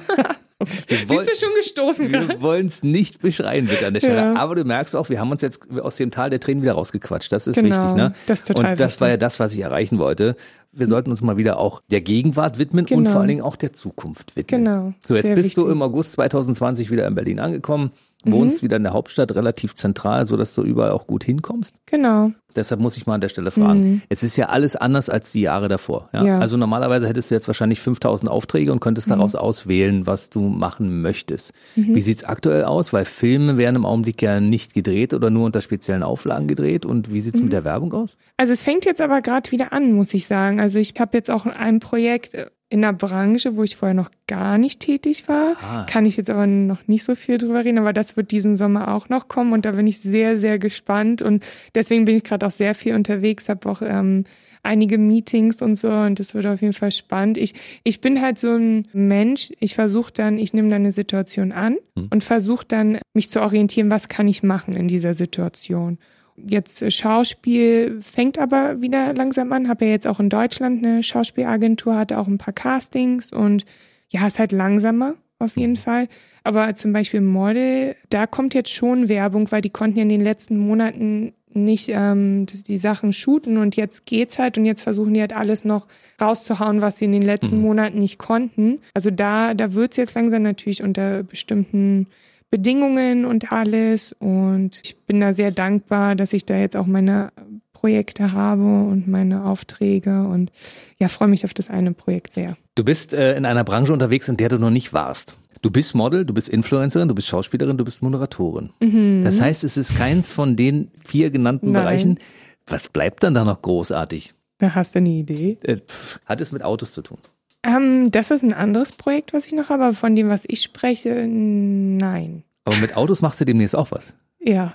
[0.89, 2.29] Siehst du schon gestoßen gerade?
[2.29, 4.17] Wir wollen es nicht beschreien, bitte an der Stelle.
[4.17, 4.37] Ja.
[4.37, 7.33] Aber du merkst auch, wir haben uns jetzt aus dem Tal der Tränen wieder rausgequatscht.
[7.33, 8.13] Das ist Genau, wichtig, ne?
[8.27, 9.13] das ist total Und das war wichtig.
[9.15, 10.37] ja das, was ich erreichen wollte.
[10.71, 13.11] Wir sollten uns mal wieder auch der Gegenwart widmen und Genau.
[13.11, 14.65] vor allen Dingen auch der Zukunft widmen.
[14.65, 15.73] Genau, So, jetzt sehr bist du wichtig.
[15.73, 17.91] im August 2020 wieder in Berlin angekommen,
[18.25, 18.33] Mhm.
[18.33, 21.77] wohnst wieder in der Hauptstadt relativ zentral, sodass du überall auch gut hinkommst.
[21.87, 22.33] Genau.
[22.55, 24.03] Deshalb muss ich mal an der Stelle fragen.
[24.11, 26.11] Es ist ja alles anders als die Jahre davor.
[26.13, 26.21] Ja?
[26.21, 26.27] Mhm.
[26.27, 26.37] Ja.
[26.37, 26.43] Mhm.
[26.43, 31.01] Also normalerweise hättest du jetzt wahrscheinlich 5000 Aufträge und könntest daraus auswählen, was du machen
[31.01, 31.55] möchtest.
[31.77, 31.95] Mhm.
[31.95, 32.93] Wie sieht's aktuell aus?
[32.93, 36.85] Weil Filme werden im Augenblick ja nicht gedreht oder nur unter speziellen Auflagen gedreht.
[36.85, 37.47] Und wie sieht's Mhm.
[37.47, 38.19] mit der Werbung aus?
[38.37, 40.61] Also es fängt jetzt aber gerade wieder an, muss ich sagen.
[40.61, 42.37] Also ich habe jetzt auch ein Projekt
[42.73, 45.57] in einer Branche, wo ich vorher noch gar nicht tätig war.
[45.61, 45.87] Ah.
[45.89, 48.95] Kann ich jetzt aber noch nicht so viel drüber reden, aber das wird diesen Sommer
[48.95, 52.47] auch noch kommen und da bin ich sehr, sehr gespannt und deswegen bin ich gerade
[52.47, 54.25] auch sehr viel unterwegs, habe auch ähm,
[54.63, 57.37] einige Meetings und so und das wird auf jeden Fall spannend.
[57.37, 57.53] Ich,
[57.85, 61.77] ich bin halt so ein Mensch, ich versuche dann, ich nehme dann eine Situation an
[61.95, 65.99] und versuche dann, mich zu orientieren, was kann ich machen in dieser Situation
[66.47, 69.69] jetzt Schauspiel fängt aber wieder langsam an.
[69.69, 73.65] Habe ja jetzt auch in Deutschland eine Schauspielagentur, hatte auch ein paar Castings und
[74.11, 76.09] ja, ist halt langsamer auf jeden Fall.
[76.45, 80.21] Aber zum Beispiel Model, da kommt jetzt schon Werbung, weil die konnten ja in den
[80.21, 85.21] letzten Monaten nicht ähm, die Sachen shooten und jetzt geht's halt und jetzt versuchen die
[85.21, 85.87] halt alles noch
[86.21, 87.63] rauszuhauen, was sie in den letzten mhm.
[87.63, 88.81] Monaten nicht konnten.
[88.95, 92.07] Also da, da wird's jetzt langsam natürlich unter bestimmten
[92.53, 97.33] Bedingungen und alles und ich bin da sehr dankbar, dass ich da jetzt auch meine
[97.73, 100.53] Projekte habe und meine Aufträge und
[100.99, 102.59] ja, freue mich auf das eine Projekt sehr.
[102.75, 105.35] Du bist äh, in einer Branche unterwegs, in der du noch nicht warst.
[105.63, 108.71] Du bist Model, du bist Influencerin, du bist Schauspielerin, du bist Moderatorin.
[108.81, 109.23] Mhm.
[109.25, 111.83] Das heißt, es ist keins von den vier genannten Nein.
[111.83, 112.19] Bereichen.
[112.67, 114.35] Was bleibt dann da noch großartig?
[114.59, 115.57] Da hast du eine Idee.
[115.63, 115.79] Äh,
[116.27, 117.19] hat es mit Autos zu tun?
[117.65, 120.63] Ähm, das ist ein anderes Projekt, was ich noch habe, aber von dem, was ich
[120.63, 122.43] spreche, nein.
[122.65, 124.15] Aber mit Autos machst du demnächst auch was?
[124.41, 124.75] Ja.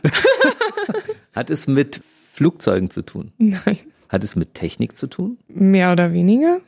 [1.34, 2.02] hat es mit
[2.34, 3.34] Flugzeugen zu tun?
[3.38, 3.78] Nein.
[4.10, 5.38] Hat es mit Technik zu tun?
[5.48, 6.60] Mehr oder weniger.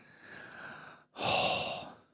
[1.15, 1.68] Oh.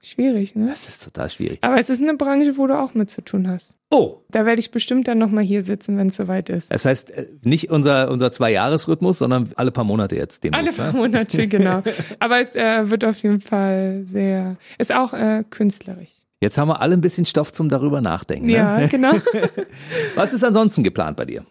[0.05, 0.67] Schwierig, ne?
[0.67, 1.57] Das ist total schwierig.
[1.61, 3.73] Aber es ist eine Branche, wo du auch mit zu tun hast.
[3.89, 4.21] Oh.
[4.29, 6.71] Da werde ich bestimmt dann nochmal hier sitzen, wenn es soweit ist.
[6.71, 10.79] Das heißt, äh, nicht unser, unser Zwei-Jahres-Rhythmus, sondern alle paar Monate jetzt demnächst.
[10.79, 11.07] Alle paar ne?
[11.07, 11.81] Monate, genau.
[12.19, 16.11] Aber es äh, wird auf jeden Fall sehr, ist auch äh, künstlerisch.
[16.39, 18.49] Jetzt haben wir alle ein bisschen Stoff zum darüber nachdenken.
[18.49, 18.87] Ja, ne?
[18.87, 19.13] genau.
[20.15, 21.45] Was ist ansonsten geplant bei dir?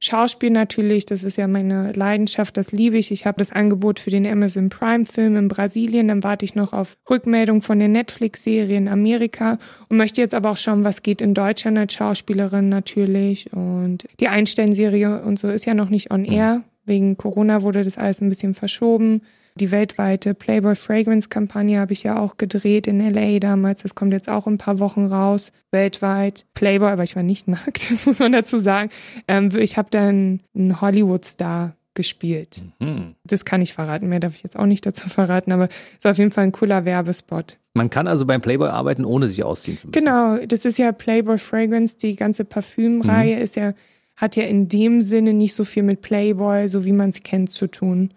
[0.00, 3.10] Schauspiel natürlich, das ist ja meine Leidenschaft, das liebe ich.
[3.10, 6.72] Ich habe das Angebot für den Amazon Prime Film in Brasilien, dann warte ich noch
[6.72, 11.20] auf Rückmeldung von der Netflix-Serie in Amerika und möchte jetzt aber auch schauen, was geht
[11.20, 13.52] in Deutschland als Schauspielerin natürlich.
[13.52, 16.62] Und die Einstellen-Serie und so ist ja noch nicht on air.
[16.84, 19.22] Wegen Corona wurde das alles ein bisschen verschoben.
[19.56, 23.82] Die weltweite Playboy Fragrance Kampagne habe ich ja auch gedreht in LA damals.
[23.82, 25.52] Das kommt jetzt auch ein paar Wochen raus.
[25.70, 26.46] Weltweit.
[26.54, 28.90] Playboy, aber ich war nicht nackt, das muss man dazu sagen.
[29.26, 32.62] Ähm, ich habe dann einen Hollywood-Star gespielt.
[32.78, 33.16] Mhm.
[33.24, 34.08] Das kann ich verraten.
[34.08, 36.52] Mehr darf ich jetzt auch nicht dazu verraten, aber es ist auf jeden Fall ein
[36.52, 37.58] cooler Werbespot.
[37.74, 39.98] Man kann also beim Playboy arbeiten, ohne sich ausziehen zu müssen.
[39.98, 43.42] Genau, das ist ja Playboy Fragrance, die ganze Parfümreihe mhm.
[43.42, 43.74] ist ja,
[44.14, 47.50] hat ja in dem Sinne nicht so viel mit Playboy, so wie man es kennt,
[47.50, 48.14] zu tun.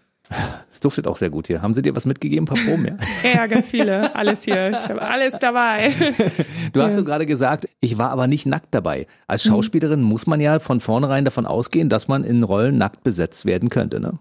[0.72, 1.62] Es duftet auch sehr gut hier.
[1.62, 2.86] Haben Sie dir was mitgegeben, ein paar Proben?
[2.86, 2.96] Ja,
[3.34, 4.16] ja ganz viele.
[4.16, 4.72] Alles hier.
[4.72, 5.92] Ich habe alles dabei.
[6.74, 7.00] Du hast ja.
[7.00, 9.08] so gerade gesagt, ich war aber nicht nackt dabei.
[9.28, 10.06] Als Schauspielerin mhm.
[10.06, 14.00] muss man ja von vornherein davon ausgehen, dass man in Rollen nackt besetzt werden könnte,
[14.00, 14.20] ne?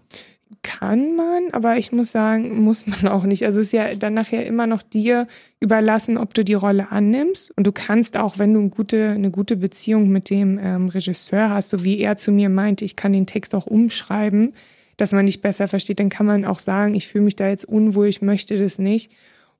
[0.63, 3.45] Kann man, aber ich muss sagen, muss man auch nicht.
[3.45, 5.27] Also es ist ja dann nachher immer noch dir
[5.59, 7.51] überlassen, ob du die Rolle annimmst.
[7.57, 11.49] Und du kannst auch, wenn du eine gute, eine gute Beziehung mit dem ähm, Regisseur
[11.49, 14.53] hast, so wie er zu mir meint, ich kann den Text auch umschreiben,
[15.01, 17.65] dass man dich besser versteht, dann kann man auch sagen, ich fühle mich da jetzt
[17.65, 19.11] unwohl, ich möchte das nicht.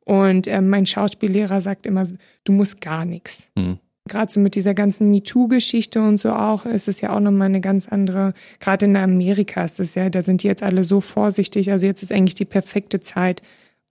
[0.05, 2.07] Und äh, mein Schauspiellehrer sagt immer,
[2.43, 3.49] du musst gar nichts.
[3.55, 3.79] Mhm.
[4.07, 7.59] Gerade so mit dieser ganzen MeToo-Geschichte und so auch, ist es ja auch nochmal eine
[7.59, 11.71] ganz andere, gerade in Amerika ist es ja, da sind die jetzt alle so vorsichtig.
[11.71, 13.41] Also jetzt ist eigentlich die perfekte Zeit,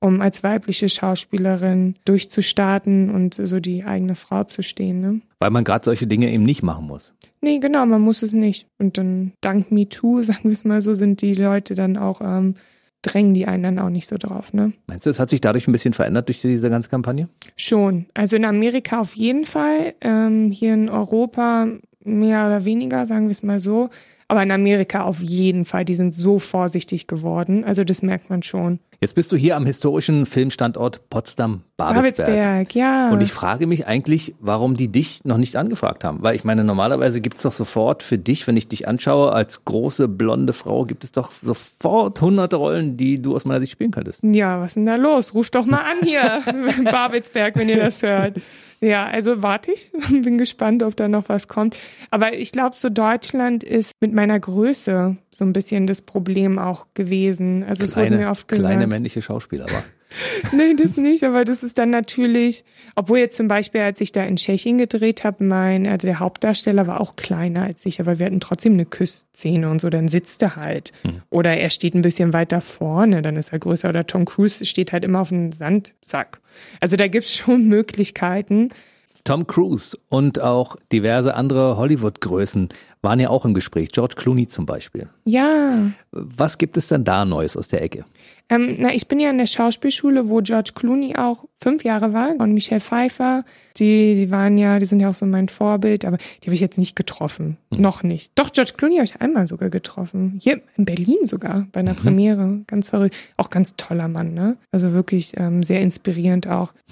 [0.00, 5.00] um als weibliche Schauspielerin durchzustarten und so die eigene Frau zu stehen.
[5.00, 5.20] Ne?
[5.38, 7.14] Weil man gerade solche Dinge eben nicht machen muss.
[7.42, 8.66] Nee, genau, man muss es nicht.
[8.78, 12.54] Und dann dank MeToo, sagen wir es mal so, sind die Leute dann auch, ähm,
[13.02, 14.52] drängen die einen dann auch nicht so drauf.
[14.52, 14.72] Ne?
[14.86, 17.28] Meinst du, es hat sich dadurch ein bisschen verändert durch diese ganze Kampagne?
[17.56, 18.06] Schon.
[18.14, 19.94] Also in Amerika auf jeden Fall.
[20.00, 21.68] Ähm, hier in Europa
[22.02, 23.90] mehr oder weniger, sagen wir es mal so.
[24.30, 27.64] Aber in Amerika auf jeden Fall, die sind so vorsichtig geworden.
[27.64, 28.78] Also das merkt man schon.
[29.00, 32.28] Jetzt bist du hier am historischen Filmstandort Potsdam-Babelsberg.
[32.28, 33.10] Babelsberg, ja.
[33.10, 36.22] Und ich frage mich eigentlich, warum die dich noch nicht angefragt haben.
[36.22, 39.64] Weil ich meine, normalerweise gibt es doch sofort für dich, wenn ich dich anschaue, als
[39.64, 43.90] große blonde Frau, gibt es doch sofort hunderte Rollen, die du aus meiner Sicht spielen
[43.90, 44.22] könntest.
[44.22, 45.34] Ja, was ist denn da los?
[45.34, 46.44] Ruf doch mal an hier,
[46.84, 48.34] Babelsberg, wenn ihr das hört.
[48.82, 51.78] Ja, also warte ich, bin gespannt, ob da noch was kommt.
[52.10, 56.86] Aber ich glaube, so Deutschland ist mit meiner Größe so ein bisschen das Problem auch
[56.94, 57.62] gewesen.
[57.62, 58.66] Also kleine, es wurde mir oft gesagt.
[58.66, 59.82] Kleine männliche Schauspieler, aber.
[60.52, 62.64] nee, das nicht, aber das ist dann natürlich,
[62.96, 66.86] obwohl jetzt zum Beispiel, als ich da in Tschechien gedreht habe, mein, also der Hauptdarsteller
[66.86, 70.42] war auch kleiner als ich, aber wir hatten trotzdem eine Küssszene und so, dann sitzt
[70.42, 70.92] er halt.
[71.04, 71.22] Mhm.
[71.30, 73.88] Oder er steht ein bisschen weiter vorne, dann ist er größer.
[73.88, 76.40] Oder Tom Cruise steht halt immer auf dem Sandsack.
[76.80, 78.70] Also da gibt's schon Möglichkeiten.
[79.24, 82.70] Tom Cruise und auch diverse andere Hollywood-Größen
[83.02, 83.90] waren ja auch im Gespräch.
[83.92, 85.08] George Clooney zum Beispiel.
[85.24, 85.90] Ja.
[86.10, 88.04] Was gibt es denn da Neues aus der Ecke?
[88.50, 92.34] Ähm, na, ich bin ja in der Schauspielschule, wo George Clooney auch fünf Jahre war
[92.38, 93.44] und Michelle Pfeiffer.
[93.76, 96.60] Die, die waren ja, die sind ja auch so mein Vorbild, aber die habe ich
[96.60, 97.56] jetzt nicht getroffen.
[97.70, 97.80] Mhm.
[97.80, 98.32] Noch nicht.
[98.34, 100.38] Doch, George Clooney habe ich einmal sogar getroffen.
[100.42, 101.98] Hier in Berlin sogar, bei einer mhm.
[101.98, 102.60] Premiere.
[102.66, 103.16] Ganz verrückt.
[103.36, 104.56] Auch ganz toller Mann, ne?
[104.72, 106.74] Also wirklich ähm, sehr inspirierend auch.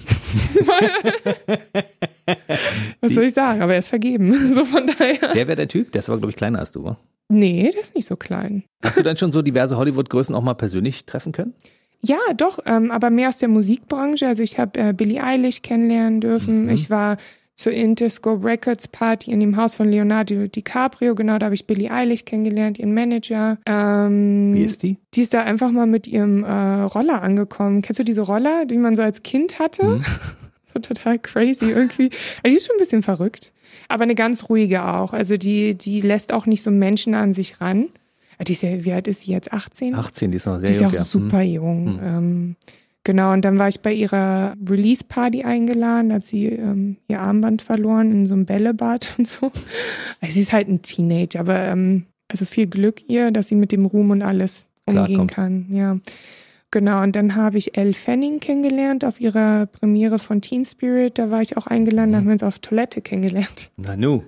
[3.01, 3.63] Was soll ich sagen?
[3.63, 4.53] Aber er ist vergeben.
[4.59, 5.33] So von daher.
[5.35, 6.99] Der wäre der Typ, der ist aber, glaube ich, kleiner als du, wa?
[7.29, 8.65] Nee, der ist nicht so klein.
[8.83, 11.55] Hast du dann schon so diverse Hollywood-Größen auch mal persönlich treffen können?
[12.01, 14.27] Ja, doch, ähm, aber mehr aus der Musikbranche.
[14.27, 16.65] Also ich habe äh, Billie Eilish kennenlernen dürfen.
[16.65, 16.71] Mhm.
[16.71, 17.17] Ich war
[17.57, 21.17] zur Interscope Records Party in dem Haus von Leonardo DiCaprio.
[21.17, 23.59] Genau, da habe ich Billie Eilish kennengelernt, ihren Manager.
[23.67, 24.97] Ähm, Wie ist die?
[25.15, 27.83] Die ist da einfach mal mit ihrem äh, Roller angekommen.
[27.83, 29.85] Kennst du diese Roller, die man so als Kind hatte?
[29.85, 30.05] Mhm.
[30.73, 32.11] So total crazy irgendwie.
[32.43, 33.53] Also die ist schon ein bisschen verrückt.
[33.89, 35.13] Aber eine ganz ruhige auch.
[35.13, 37.87] Also die, die lässt auch nicht so Menschen an sich ran.
[38.47, 39.53] Die ist ja, wie alt ist sie jetzt?
[39.53, 39.95] 18?
[39.95, 40.99] 18, die ist noch sehr Die ist ja jung.
[41.01, 42.01] auch super jung.
[42.03, 42.57] Ähm,
[43.03, 47.63] genau, und dann war ich bei ihrer Release-Party eingeladen, da hat sie ähm, ihr Armband
[47.63, 49.51] verloren in so einem Bällebad und so.
[50.21, 53.73] Also sie ist halt ein Teenager, aber ähm, also viel Glück ihr, dass sie mit
[53.73, 55.31] dem Ruhm und alles umgehen Klarkommt.
[55.33, 55.67] kann.
[55.71, 55.99] Ja.
[56.71, 61.19] Genau, und dann habe ich Elle Fanning kennengelernt auf ihrer Premiere von Teen Spirit.
[61.19, 63.71] Da war ich auch eingeladen, da haben wir uns auf Toilette kennengelernt.
[63.79, 64.25] Na nu.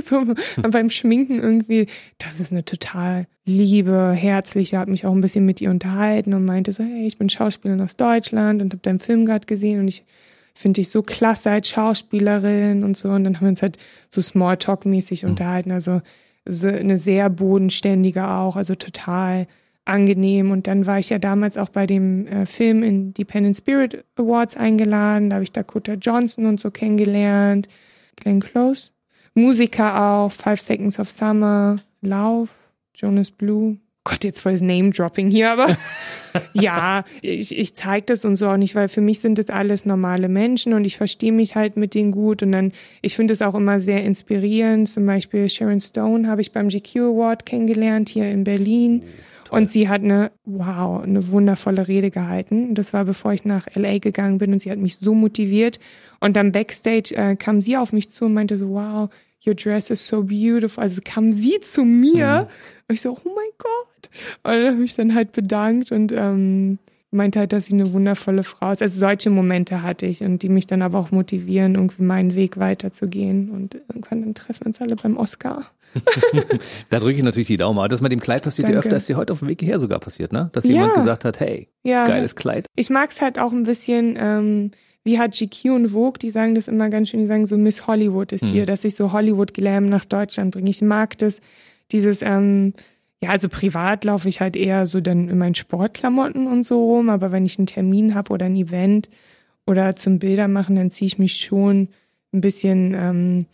[0.00, 0.24] so
[0.60, 1.86] beim Schminken irgendwie,
[2.18, 6.44] das ist eine total liebe, herzliche, habe mich auch ein bisschen mit ihr unterhalten und
[6.44, 9.86] meinte so, hey, ich bin Schauspielerin aus Deutschland und habe deinen Film gerade gesehen und
[9.88, 10.04] ich
[10.54, 13.78] finde dich so klasse als Schauspielerin und so und dann haben wir uns halt
[14.10, 16.02] so Smalltalk-mäßig unterhalten, also
[16.44, 19.46] so eine sehr bodenständige auch, also total
[19.88, 20.50] angenehm.
[20.50, 25.30] Und dann war ich ja damals auch bei dem äh, Film Independent Spirit Awards eingeladen,
[25.30, 27.68] da habe ich Dakota Johnson und so kennengelernt,
[28.16, 28.90] Glenn Close,
[29.34, 32.50] Musiker auch, Five Seconds of Summer, Lauf,
[32.94, 33.78] Jonas Blue.
[34.08, 35.66] Gott, jetzt voll das Name-Dropping hier, aber
[36.54, 39.84] ja, ich, ich zeige das und so auch nicht, weil für mich sind das alles
[39.84, 42.42] normale Menschen und ich verstehe mich halt mit denen gut.
[42.42, 42.72] Und dann,
[43.02, 44.88] ich finde es auch immer sehr inspirierend.
[44.88, 49.04] Zum Beispiel Sharon Stone habe ich beim GQ Award kennengelernt hier in Berlin.
[49.50, 52.74] Und sie hat eine, wow, eine wundervolle Rede gehalten.
[52.74, 55.78] Das war bevor ich nach LA gegangen bin und sie hat mich so motiviert.
[56.20, 59.08] Und dann backstage äh, kam sie auf mich zu und meinte so, wow,
[59.46, 60.82] your dress is so beautiful.
[60.82, 62.48] Also kam sie zu mir.
[62.88, 64.10] Und ich so, oh mein Gott.
[64.42, 66.78] Und dann habe ich dann halt bedankt und ähm,
[67.10, 68.82] meinte halt, dass sie eine wundervolle Frau ist.
[68.82, 72.58] Also solche Momente hatte ich und die mich dann aber auch motivieren, irgendwie meinen Weg
[72.58, 73.50] weiterzugehen.
[73.50, 75.66] Und irgendwann dann treffen wir uns alle beim Oscar.
[76.90, 77.78] Da drücke ich natürlich die Daumen.
[77.78, 78.86] Aber das mit dem Kleid passiert ja Danke.
[78.88, 80.50] öfter, ist dir heute auf dem Weg hierher sogar passiert, ne?
[80.52, 80.98] Dass jemand Ja.
[81.00, 82.04] gesagt hat, hey, Ja.
[82.04, 82.66] geiles Kleid.
[82.76, 84.70] Ich mag es halt auch ein bisschen, ähm,
[85.04, 87.86] wie hat GQ und Vogue, die sagen das immer ganz schön, die sagen so Miss
[87.86, 90.68] Hollywood ist hier, dass ich so Hollywood-Glam nach Deutschland bringe.
[90.70, 91.40] Ich mag das,
[91.92, 92.74] dieses, ähm,
[93.22, 97.10] ja, also privat laufe ich halt eher so dann in meinen Sportklamotten und so rum,
[97.10, 99.08] aber wenn ich einen Termin habe oder ein Event
[99.66, 101.88] oder zum Bilder machen, dann ziehe ich mich schon
[102.32, 103.46] ein bisschen ähm,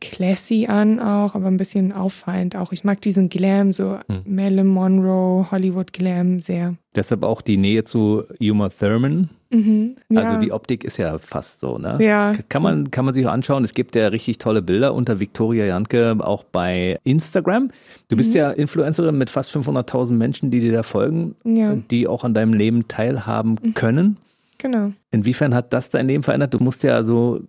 [0.00, 2.72] classy an auch, aber ein bisschen auffallend auch.
[2.72, 6.74] Ich mag diesen Glam, so Marilyn Monroe, Hollywood Glam sehr.
[6.96, 9.28] Deshalb auch die Nähe zu Uma Thurman.
[9.50, 9.96] Mhm.
[10.14, 10.38] Also Ja.
[10.40, 11.98] die Optik ist ja fast so, ne?
[12.00, 12.32] Ja.
[12.48, 13.62] Kann man, kann man sich auch anschauen.
[13.62, 17.68] Es gibt ja richtig tolle Bilder unter Victoria Janke, auch bei Instagram.
[18.08, 18.18] Du Mhm.
[18.18, 21.74] bist ja Influencerin mit fast 500.000 Menschen, die dir da folgen, Ja.
[21.76, 21.84] Mhm.
[21.90, 24.16] die auch an deinem Leben teilhaben können.
[24.58, 24.92] Genau.
[25.10, 26.54] Inwiefern hat das dein Leben verändert?
[26.54, 27.40] Du musst ja so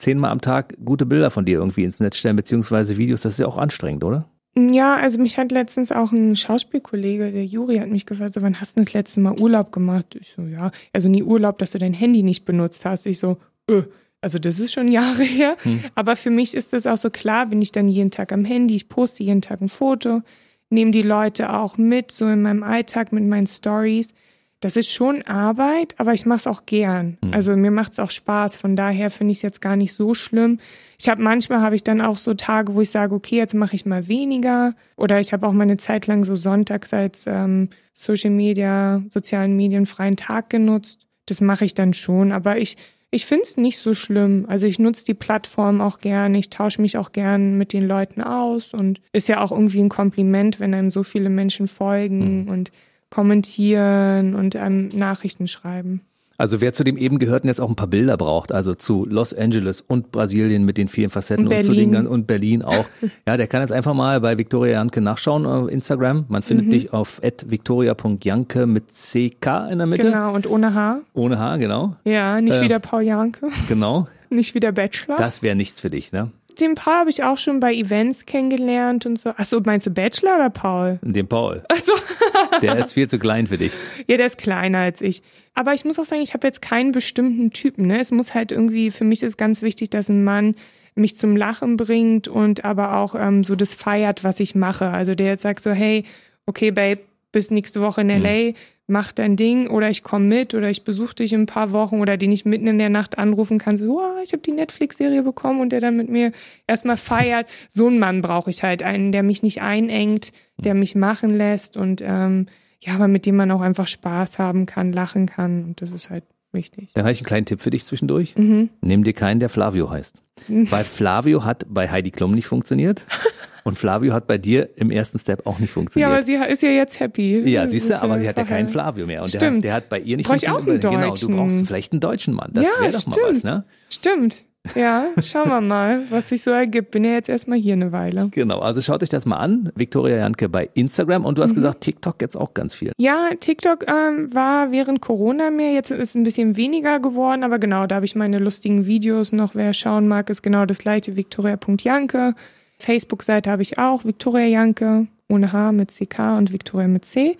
[0.00, 3.22] zehnmal am Tag gute Bilder von dir irgendwie ins Netz stellen, beziehungsweise Videos.
[3.22, 4.28] Das ist ja auch anstrengend, oder?
[4.56, 8.60] Ja, also mich hat letztens auch ein Schauspielkollege, der Juri, hat mich gefragt, so, wann
[8.60, 10.16] hast du das letzte Mal Urlaub gemacht?
[10.20, 13.06] Ich so, ja, also nie Urlaub, dass du dein Handy nicht benutzt hast.
[13.06, 13.36] Ich so,
[13.70, 13.84] öh,
[14.20, 15.56] also das ist schon Jahre her.
[15.94, 18.74] Aber für mich ist das auch so klar, bin ich dann jeden Tag am Handy,
[18.74, 20.22] ich poste jeden Tag ein Foto,
[20.68, 24.12] nehme die Leute auch mit, so in meinem Alltag mit meinen Stories.
[24.60, 27.16] Das ist schon Arbeit, aber ich mache es auch gern.
[27.32, 28.58] Also mir macht es auch Spaß.
[28.58, 30.58] Von daher finde ich es jetzt gar nicht so schlimm.
[30.98, 33.74] Ich habe manchmal habe ich dann auch so Tage, wo ich sage, okay, jetzt mache
[33.74, 34.74] ich mal weniger.
[34.96, 39.56] Oder ich habe auch mal eine Zeit lang so sonntags als ähm, Social Media, sozialen
[39.56, 41.06] Medien freien Tag genutzt.
[41.24, 42.30] Das mache ich dann schon.
[42.30, 42.76] Aber ich
[43.12, 44.44] ich finde es nicht so schlimm.
[44.46, 46.34] Also ich nutze die Plattform auch gern.
[46.34, 49.88] Ich tausche mich auch gern mit den Leuten aus und ist ja auch irgendwie ein
[49.88, 52.70] Kompliment, wenn einem so viele Menschen folgen und
[53.10, 56.02] kommentieren und einem Nachrichten schreiben.
[56.38, 59.34] Also wer zu dem eben gehörten jetzt auch ein paar Bilder braucht, also zu Los
[59.34, 62.86] Angeles und Brasilien mit den vielen Facetten Und und, zu den und Berlin auch.
[63.28, 66.24] ja, der kann jetzt einfach mal bei Victoria Janke nachschauen auf Instagram.
[66.28, 66.70] Man findet Mhm.
[66.70, 70.06] dich auf victoria.janke mit CK in der Mitte.
[70.10, 71.00] Genau, und ohne Haar.
[71.12, 71.94] Ohne H, genau.
[72.04, 72.62] Ja, nicht Äh.
[72.62, 74.08] wie der Paul Janke, Genau.
[74.30, 75.16] nicht wie der Bachelor.
[75.16, 76.30] Das wäre nichts für dich, ne?
[76.60, 79.30] Den Paul habe ich auch schon bei Events kennengelernt und so.
[79.30, 80.98] Achso, meinst du Bachelor oder Paul?
[81.02, 81.62] Den Paul.
[82.62, 83.72] Der ist viel zu klein für dich.
[84.06, 85.22] Ja, der ist kleiner als ich.
[85.54, 87.86] Aber ich muss auch sagen, ich habe jetzt keinen bestimmten Typen.
[87.86, 88.00] Ne?
[88.00, 90.54] Es muss halt irgendwie, für mich ist ganz wichtig, dass ein Mann
[90.94, 94.88] mich zum Lachen bringt und aber auch ähm, so das feiert, was ich mache.
[94.88, 96.04] Also der jetzt sagt so, hey,
[96.46, 97.00] okay, Babe,
[97.32, 98.22] bis nächste Woche in Mhm.
[98.22, 98.52] LA,
[98.86, 102.00] mach dein Ding oder ich komme mit oder ich besuche dich in ein paar Wochen
[102.00, 105.22] oder den ich mitten in der Nacht anrufen kann, so, wow, ich habe die Netflix-Serie
[105.22, 106.32] bekommen und der dann mit mir
[106.66, 107.48] erstmal feiert.
[107.68, 111.76] So einen Mann brauche ich halt, einen, der mich nicht einengt, der mich machen lässt
[111.76, 112.46] und ähm,
[112.80, 116.10] ja, aber mit dem man auch einfach Spaß haben kann, lachen kann und das ist
[116.10, 116.90] halt wichtig.
[116.94, 118.34] Dann habe ich einen kleinen Tipp für dich zwischendurch.
[118.36, 118.70] Mhm.
[118.80, 120.16] Nimm dir keinen, der Flavio heißt.
[120.48, 123.06] Weil Flavio hat bei Heidi Klum nicht funktioniert
[123.64, 126.10] und Flavio hat bei dir im ersten Step auch nicht Ja, funktioniert.
[126.12, 127.40] aber sie ist ja jetzt happy.
[127.48, 128.68] Ja, siehst du, aber sie hat ja keinen.
[128.68, 129.22] Flavio mehr.
[129.22, 129.56] Und der, Stimmt.
[129.58, 130.84] hat- der hat bei ihr nicht Brauch ich auch funktioniert.
[130.86, 131.36] einen Genau, du Deutschen.
[131.36, 132.50] brauchst vielleicht einen deutschen Mann.
[132.54, 133.16] Das ja, wäre doch stimmt.
[133.16, 133.64] mal was, ne?
[133.90, 134.44] Stimmt.
[134.74, 136.90] Ja, schauen wir mal, was sich so ergibt.
[136.90, 138.28] Bin ja jetzt erstmal hier eine Weile.
[138.30, 139.72] Genau, also schaut euch das mal an.
[139.74, 141.44] Viktoria Janke bei Instagram und du Mhm.
[141.44, 142.92] hast gesagt, TikTok jetzt auch ganz viel.
[142.98, 145.72] Ja, TikTok ähm, war während Corona mehr.
[145.72, 149.32] Jetzt ist es ein bisschen weniger geworden, aber genau, da habe ich meine lustigen Videos
[149.32, 149.54] noch.
[149.54, 152.34] Wer schauen mag, ist genau das gleiche, victoria.janke.
[152.78, 157.36] Facebook-Seite habe ich auch, Victoria Janke, ohne H mit CK und Victoria mit C.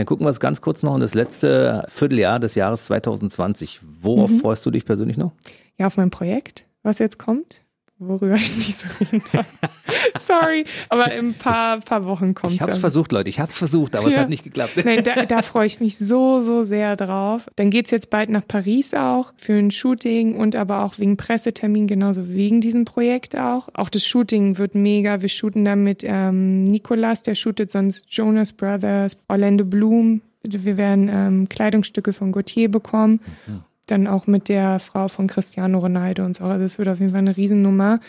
[0.00, 3.80] Dann gucken wir uns ganz kurz noch in das letzte Vierteljahr des Jahres 2020.
[4.00, 4.38] Worauf Mhm.
[4.38, 5.32] freust du dich persönlich noch?
[5.76, 7.66] Ja, auf mein Projekt, was jetzt kommt,
[8.00, 9.46] worüber ich nicht so reden darf.
[10.18, 12.80] Sorry, aber in ein paar, paar Wochen kommt Ich habe es es.
[12.80, 13.28] versucht, Leute.
[13.28, 14.22] Ich habe es versucht, aber es Ja.
[14.22, 14.72] hat nicht geklappt.
[14.84, 17.46] Nein, da, da freue ich mich so, so sehr drauf.
[17.56, 21.86] Dann geht's jetzt bald nach Paris auch für ein Shooting und aber auch wegen Pressetermin,
[21.86, 23.68] genauso wegen diesem Projekt auch.
[23.74, 25.22] Auch das Shooting wird mega.
[25.22, 30.22] Wir shooten da mit ähm, Nicolas, der shootet sonst Jonas Brothers, Orlando Bloom.
[30.42, 33.20] Wir werden ähm, Kleidungsstücke von Gautier bekommen.
[33.86, 36.44] Dann auch mit der Frau von Cristiano Ronaldo und so.
[36.44, 38.00] Also das wird auf jeden Fall eine Riesennummer.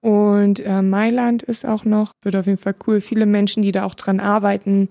[0.00, 3.00] Und äh, Mailand ist auch noch, wird auf jeden Fall cool.
[3.00, 4.88] Viele Menschen, die da auch dran arbeiten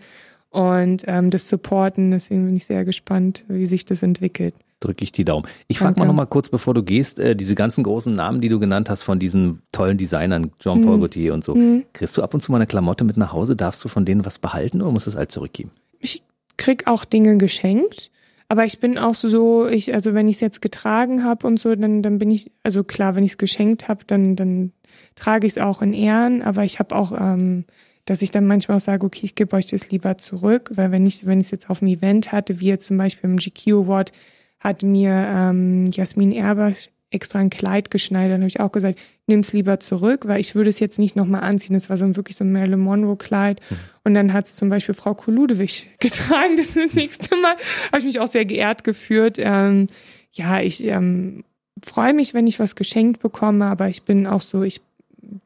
[0.49, 2.11] und ähm, das supporten.
[2.11, 4.55] Deswegen bin ich sehr gespannt, wie sich das entwickelt.
[4.81, 5.47] Drücke ich die Daumen.
[5.67, 6.07] Ich frage mal Danke.
[6.07, 9.03] noch mal kurz, bevor du gehst, äh, diese ganzen großen Namen, die du genannt hast
[9.03, 10.99] von diesen tollen Designern, Jean-Paul Mhm.
[10.99, 11.55] Gaultier und so.
[11.55, 11.85] Mhm.
[11.93, 13.55] Kriegst du ab und zu mal eine Klamotte mit nach Hause?
[13.55, 15.71] Darfst du von denen was behalten oder musst du es halt zurückgeben?
[15.99, 16.23] Ich
[16.57, 18.11] krieg auch Dinge geschenkt.
[18.47, 21.75] Aber ich bin auch so, ich, also wenn ich es jetzt getragen habe und so,
[21.75, 24.71] dann, dann bin ich, also klar, wenn ich es geschenkt habe, dann, dann
[25.15, 26.43] trage ich es auch in Ehren.
[26.43, 27.65] Aber ich habe auch, ähm,
[28.05, 31.07] dass ich dann manchmal auch sage, okay, ich gebe euch das lieber zurück, weil wenn
[31.07, 33.67] ich, wenn ich es jetzt auf dem Event hatte, wie jetzt zum Beispiel im GQ
[33.69, 34.11] Award,
[34.59, 36.71] hat mir ähm, Jasmin Erber
[37.15, 38.33] extra ein Kleid geschneidert.
[38.33, 41.41] Dann habe ich auch gesagt, nimm's lieber zurück, weil ich würde es jetzt nicht nochmal
[41.41, 41.73] anziehen.
[41.73, 43.61] Das war so ein wirklich so ein Marilyn Monroe Kleid.
[44.03, 46.55] Und dann hat es zum Beispiel Frau Koludewig getragen.
[46.57, 47.55] Das nächste Mal
[47.87, 49.37] habe ich mich auch sehr geehrt geführt.
[49.39, 49.87] Ähm,
[50.33, 51.43] ja, ich ähm,
[51.83, 54.81] freue mich, wenn ich was geschenkt bekomme, aber ich bin auch so, ich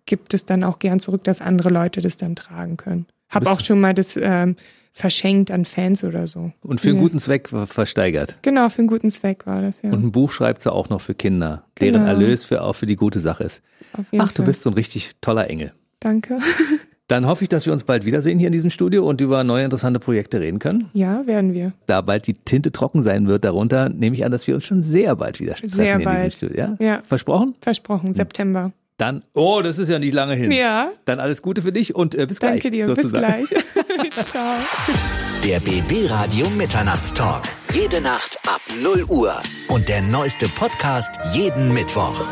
[0.06, 3.06] gebe das dann auch gern zurück, dass andere Leute das dann tragen können.
[3.30, 4.56] Habe auch schon mal das ähm,
[4.92, 6.52] verschenkt an Fans oder so.
[6.62, 7.04] Und für einen Ja.
[7.04, 8.36] guten Zweck ver- versteigert.
[8.42, 9.92] Genau, für einen guten Zweck war das, ja.
[9.92, 12.06] Und ein Buch schreibt sie auch noch für Kinder, deren Genau.
[12.08, 13.62] Erlös für, auch für die gute Sache ist.
[13.94, 15.72] Auf jeden Ach, du bist so ein richtig toller Engel.
[16.00, 16.40] Danke.
[17.08, 19.64] Dann hoffe ich, dass wir uns bald wiedersehen hier in diesem Studio und über neue
[19.64, 20.90] interessante Projekte reden können.
[20.94, 21.74] Ja, werden wir.
[21.88, 24.84] Da bald die Tinte trocken sein wird darunter, nehme ich an, dass wir uns schon
[24.84, 26.34] sehr bald wieder treffen Sehr in bald.
[26.34, 26.58] diesem Studio.
[26.58, 26.76] Ja?
[26.80, 27.02] Ja.
[27.04, 27.56] Versprochen?
[27.62, 28.74] Versprochen, September.
[29.00, 30.52] Dann, oh, das ist ja nicht lange hin.
[30.52, 32.62] Ja, Dann alles Gute für dich und äh, bis gleich.
[32.62, 32.86] danke dir.
[32.86, 33.40] sozusagen.
[33.40, 33.64] Bis gleich.
[34.26, 34.56] Ciao.
[35.46, 37.44] Der BB Radio Mitternachtstalk.
[37.74, 39.42] Jede Nacht ab 0 Uhr.
[39.70, 42.28] Und der neueste Podcast jeden Mittwoch.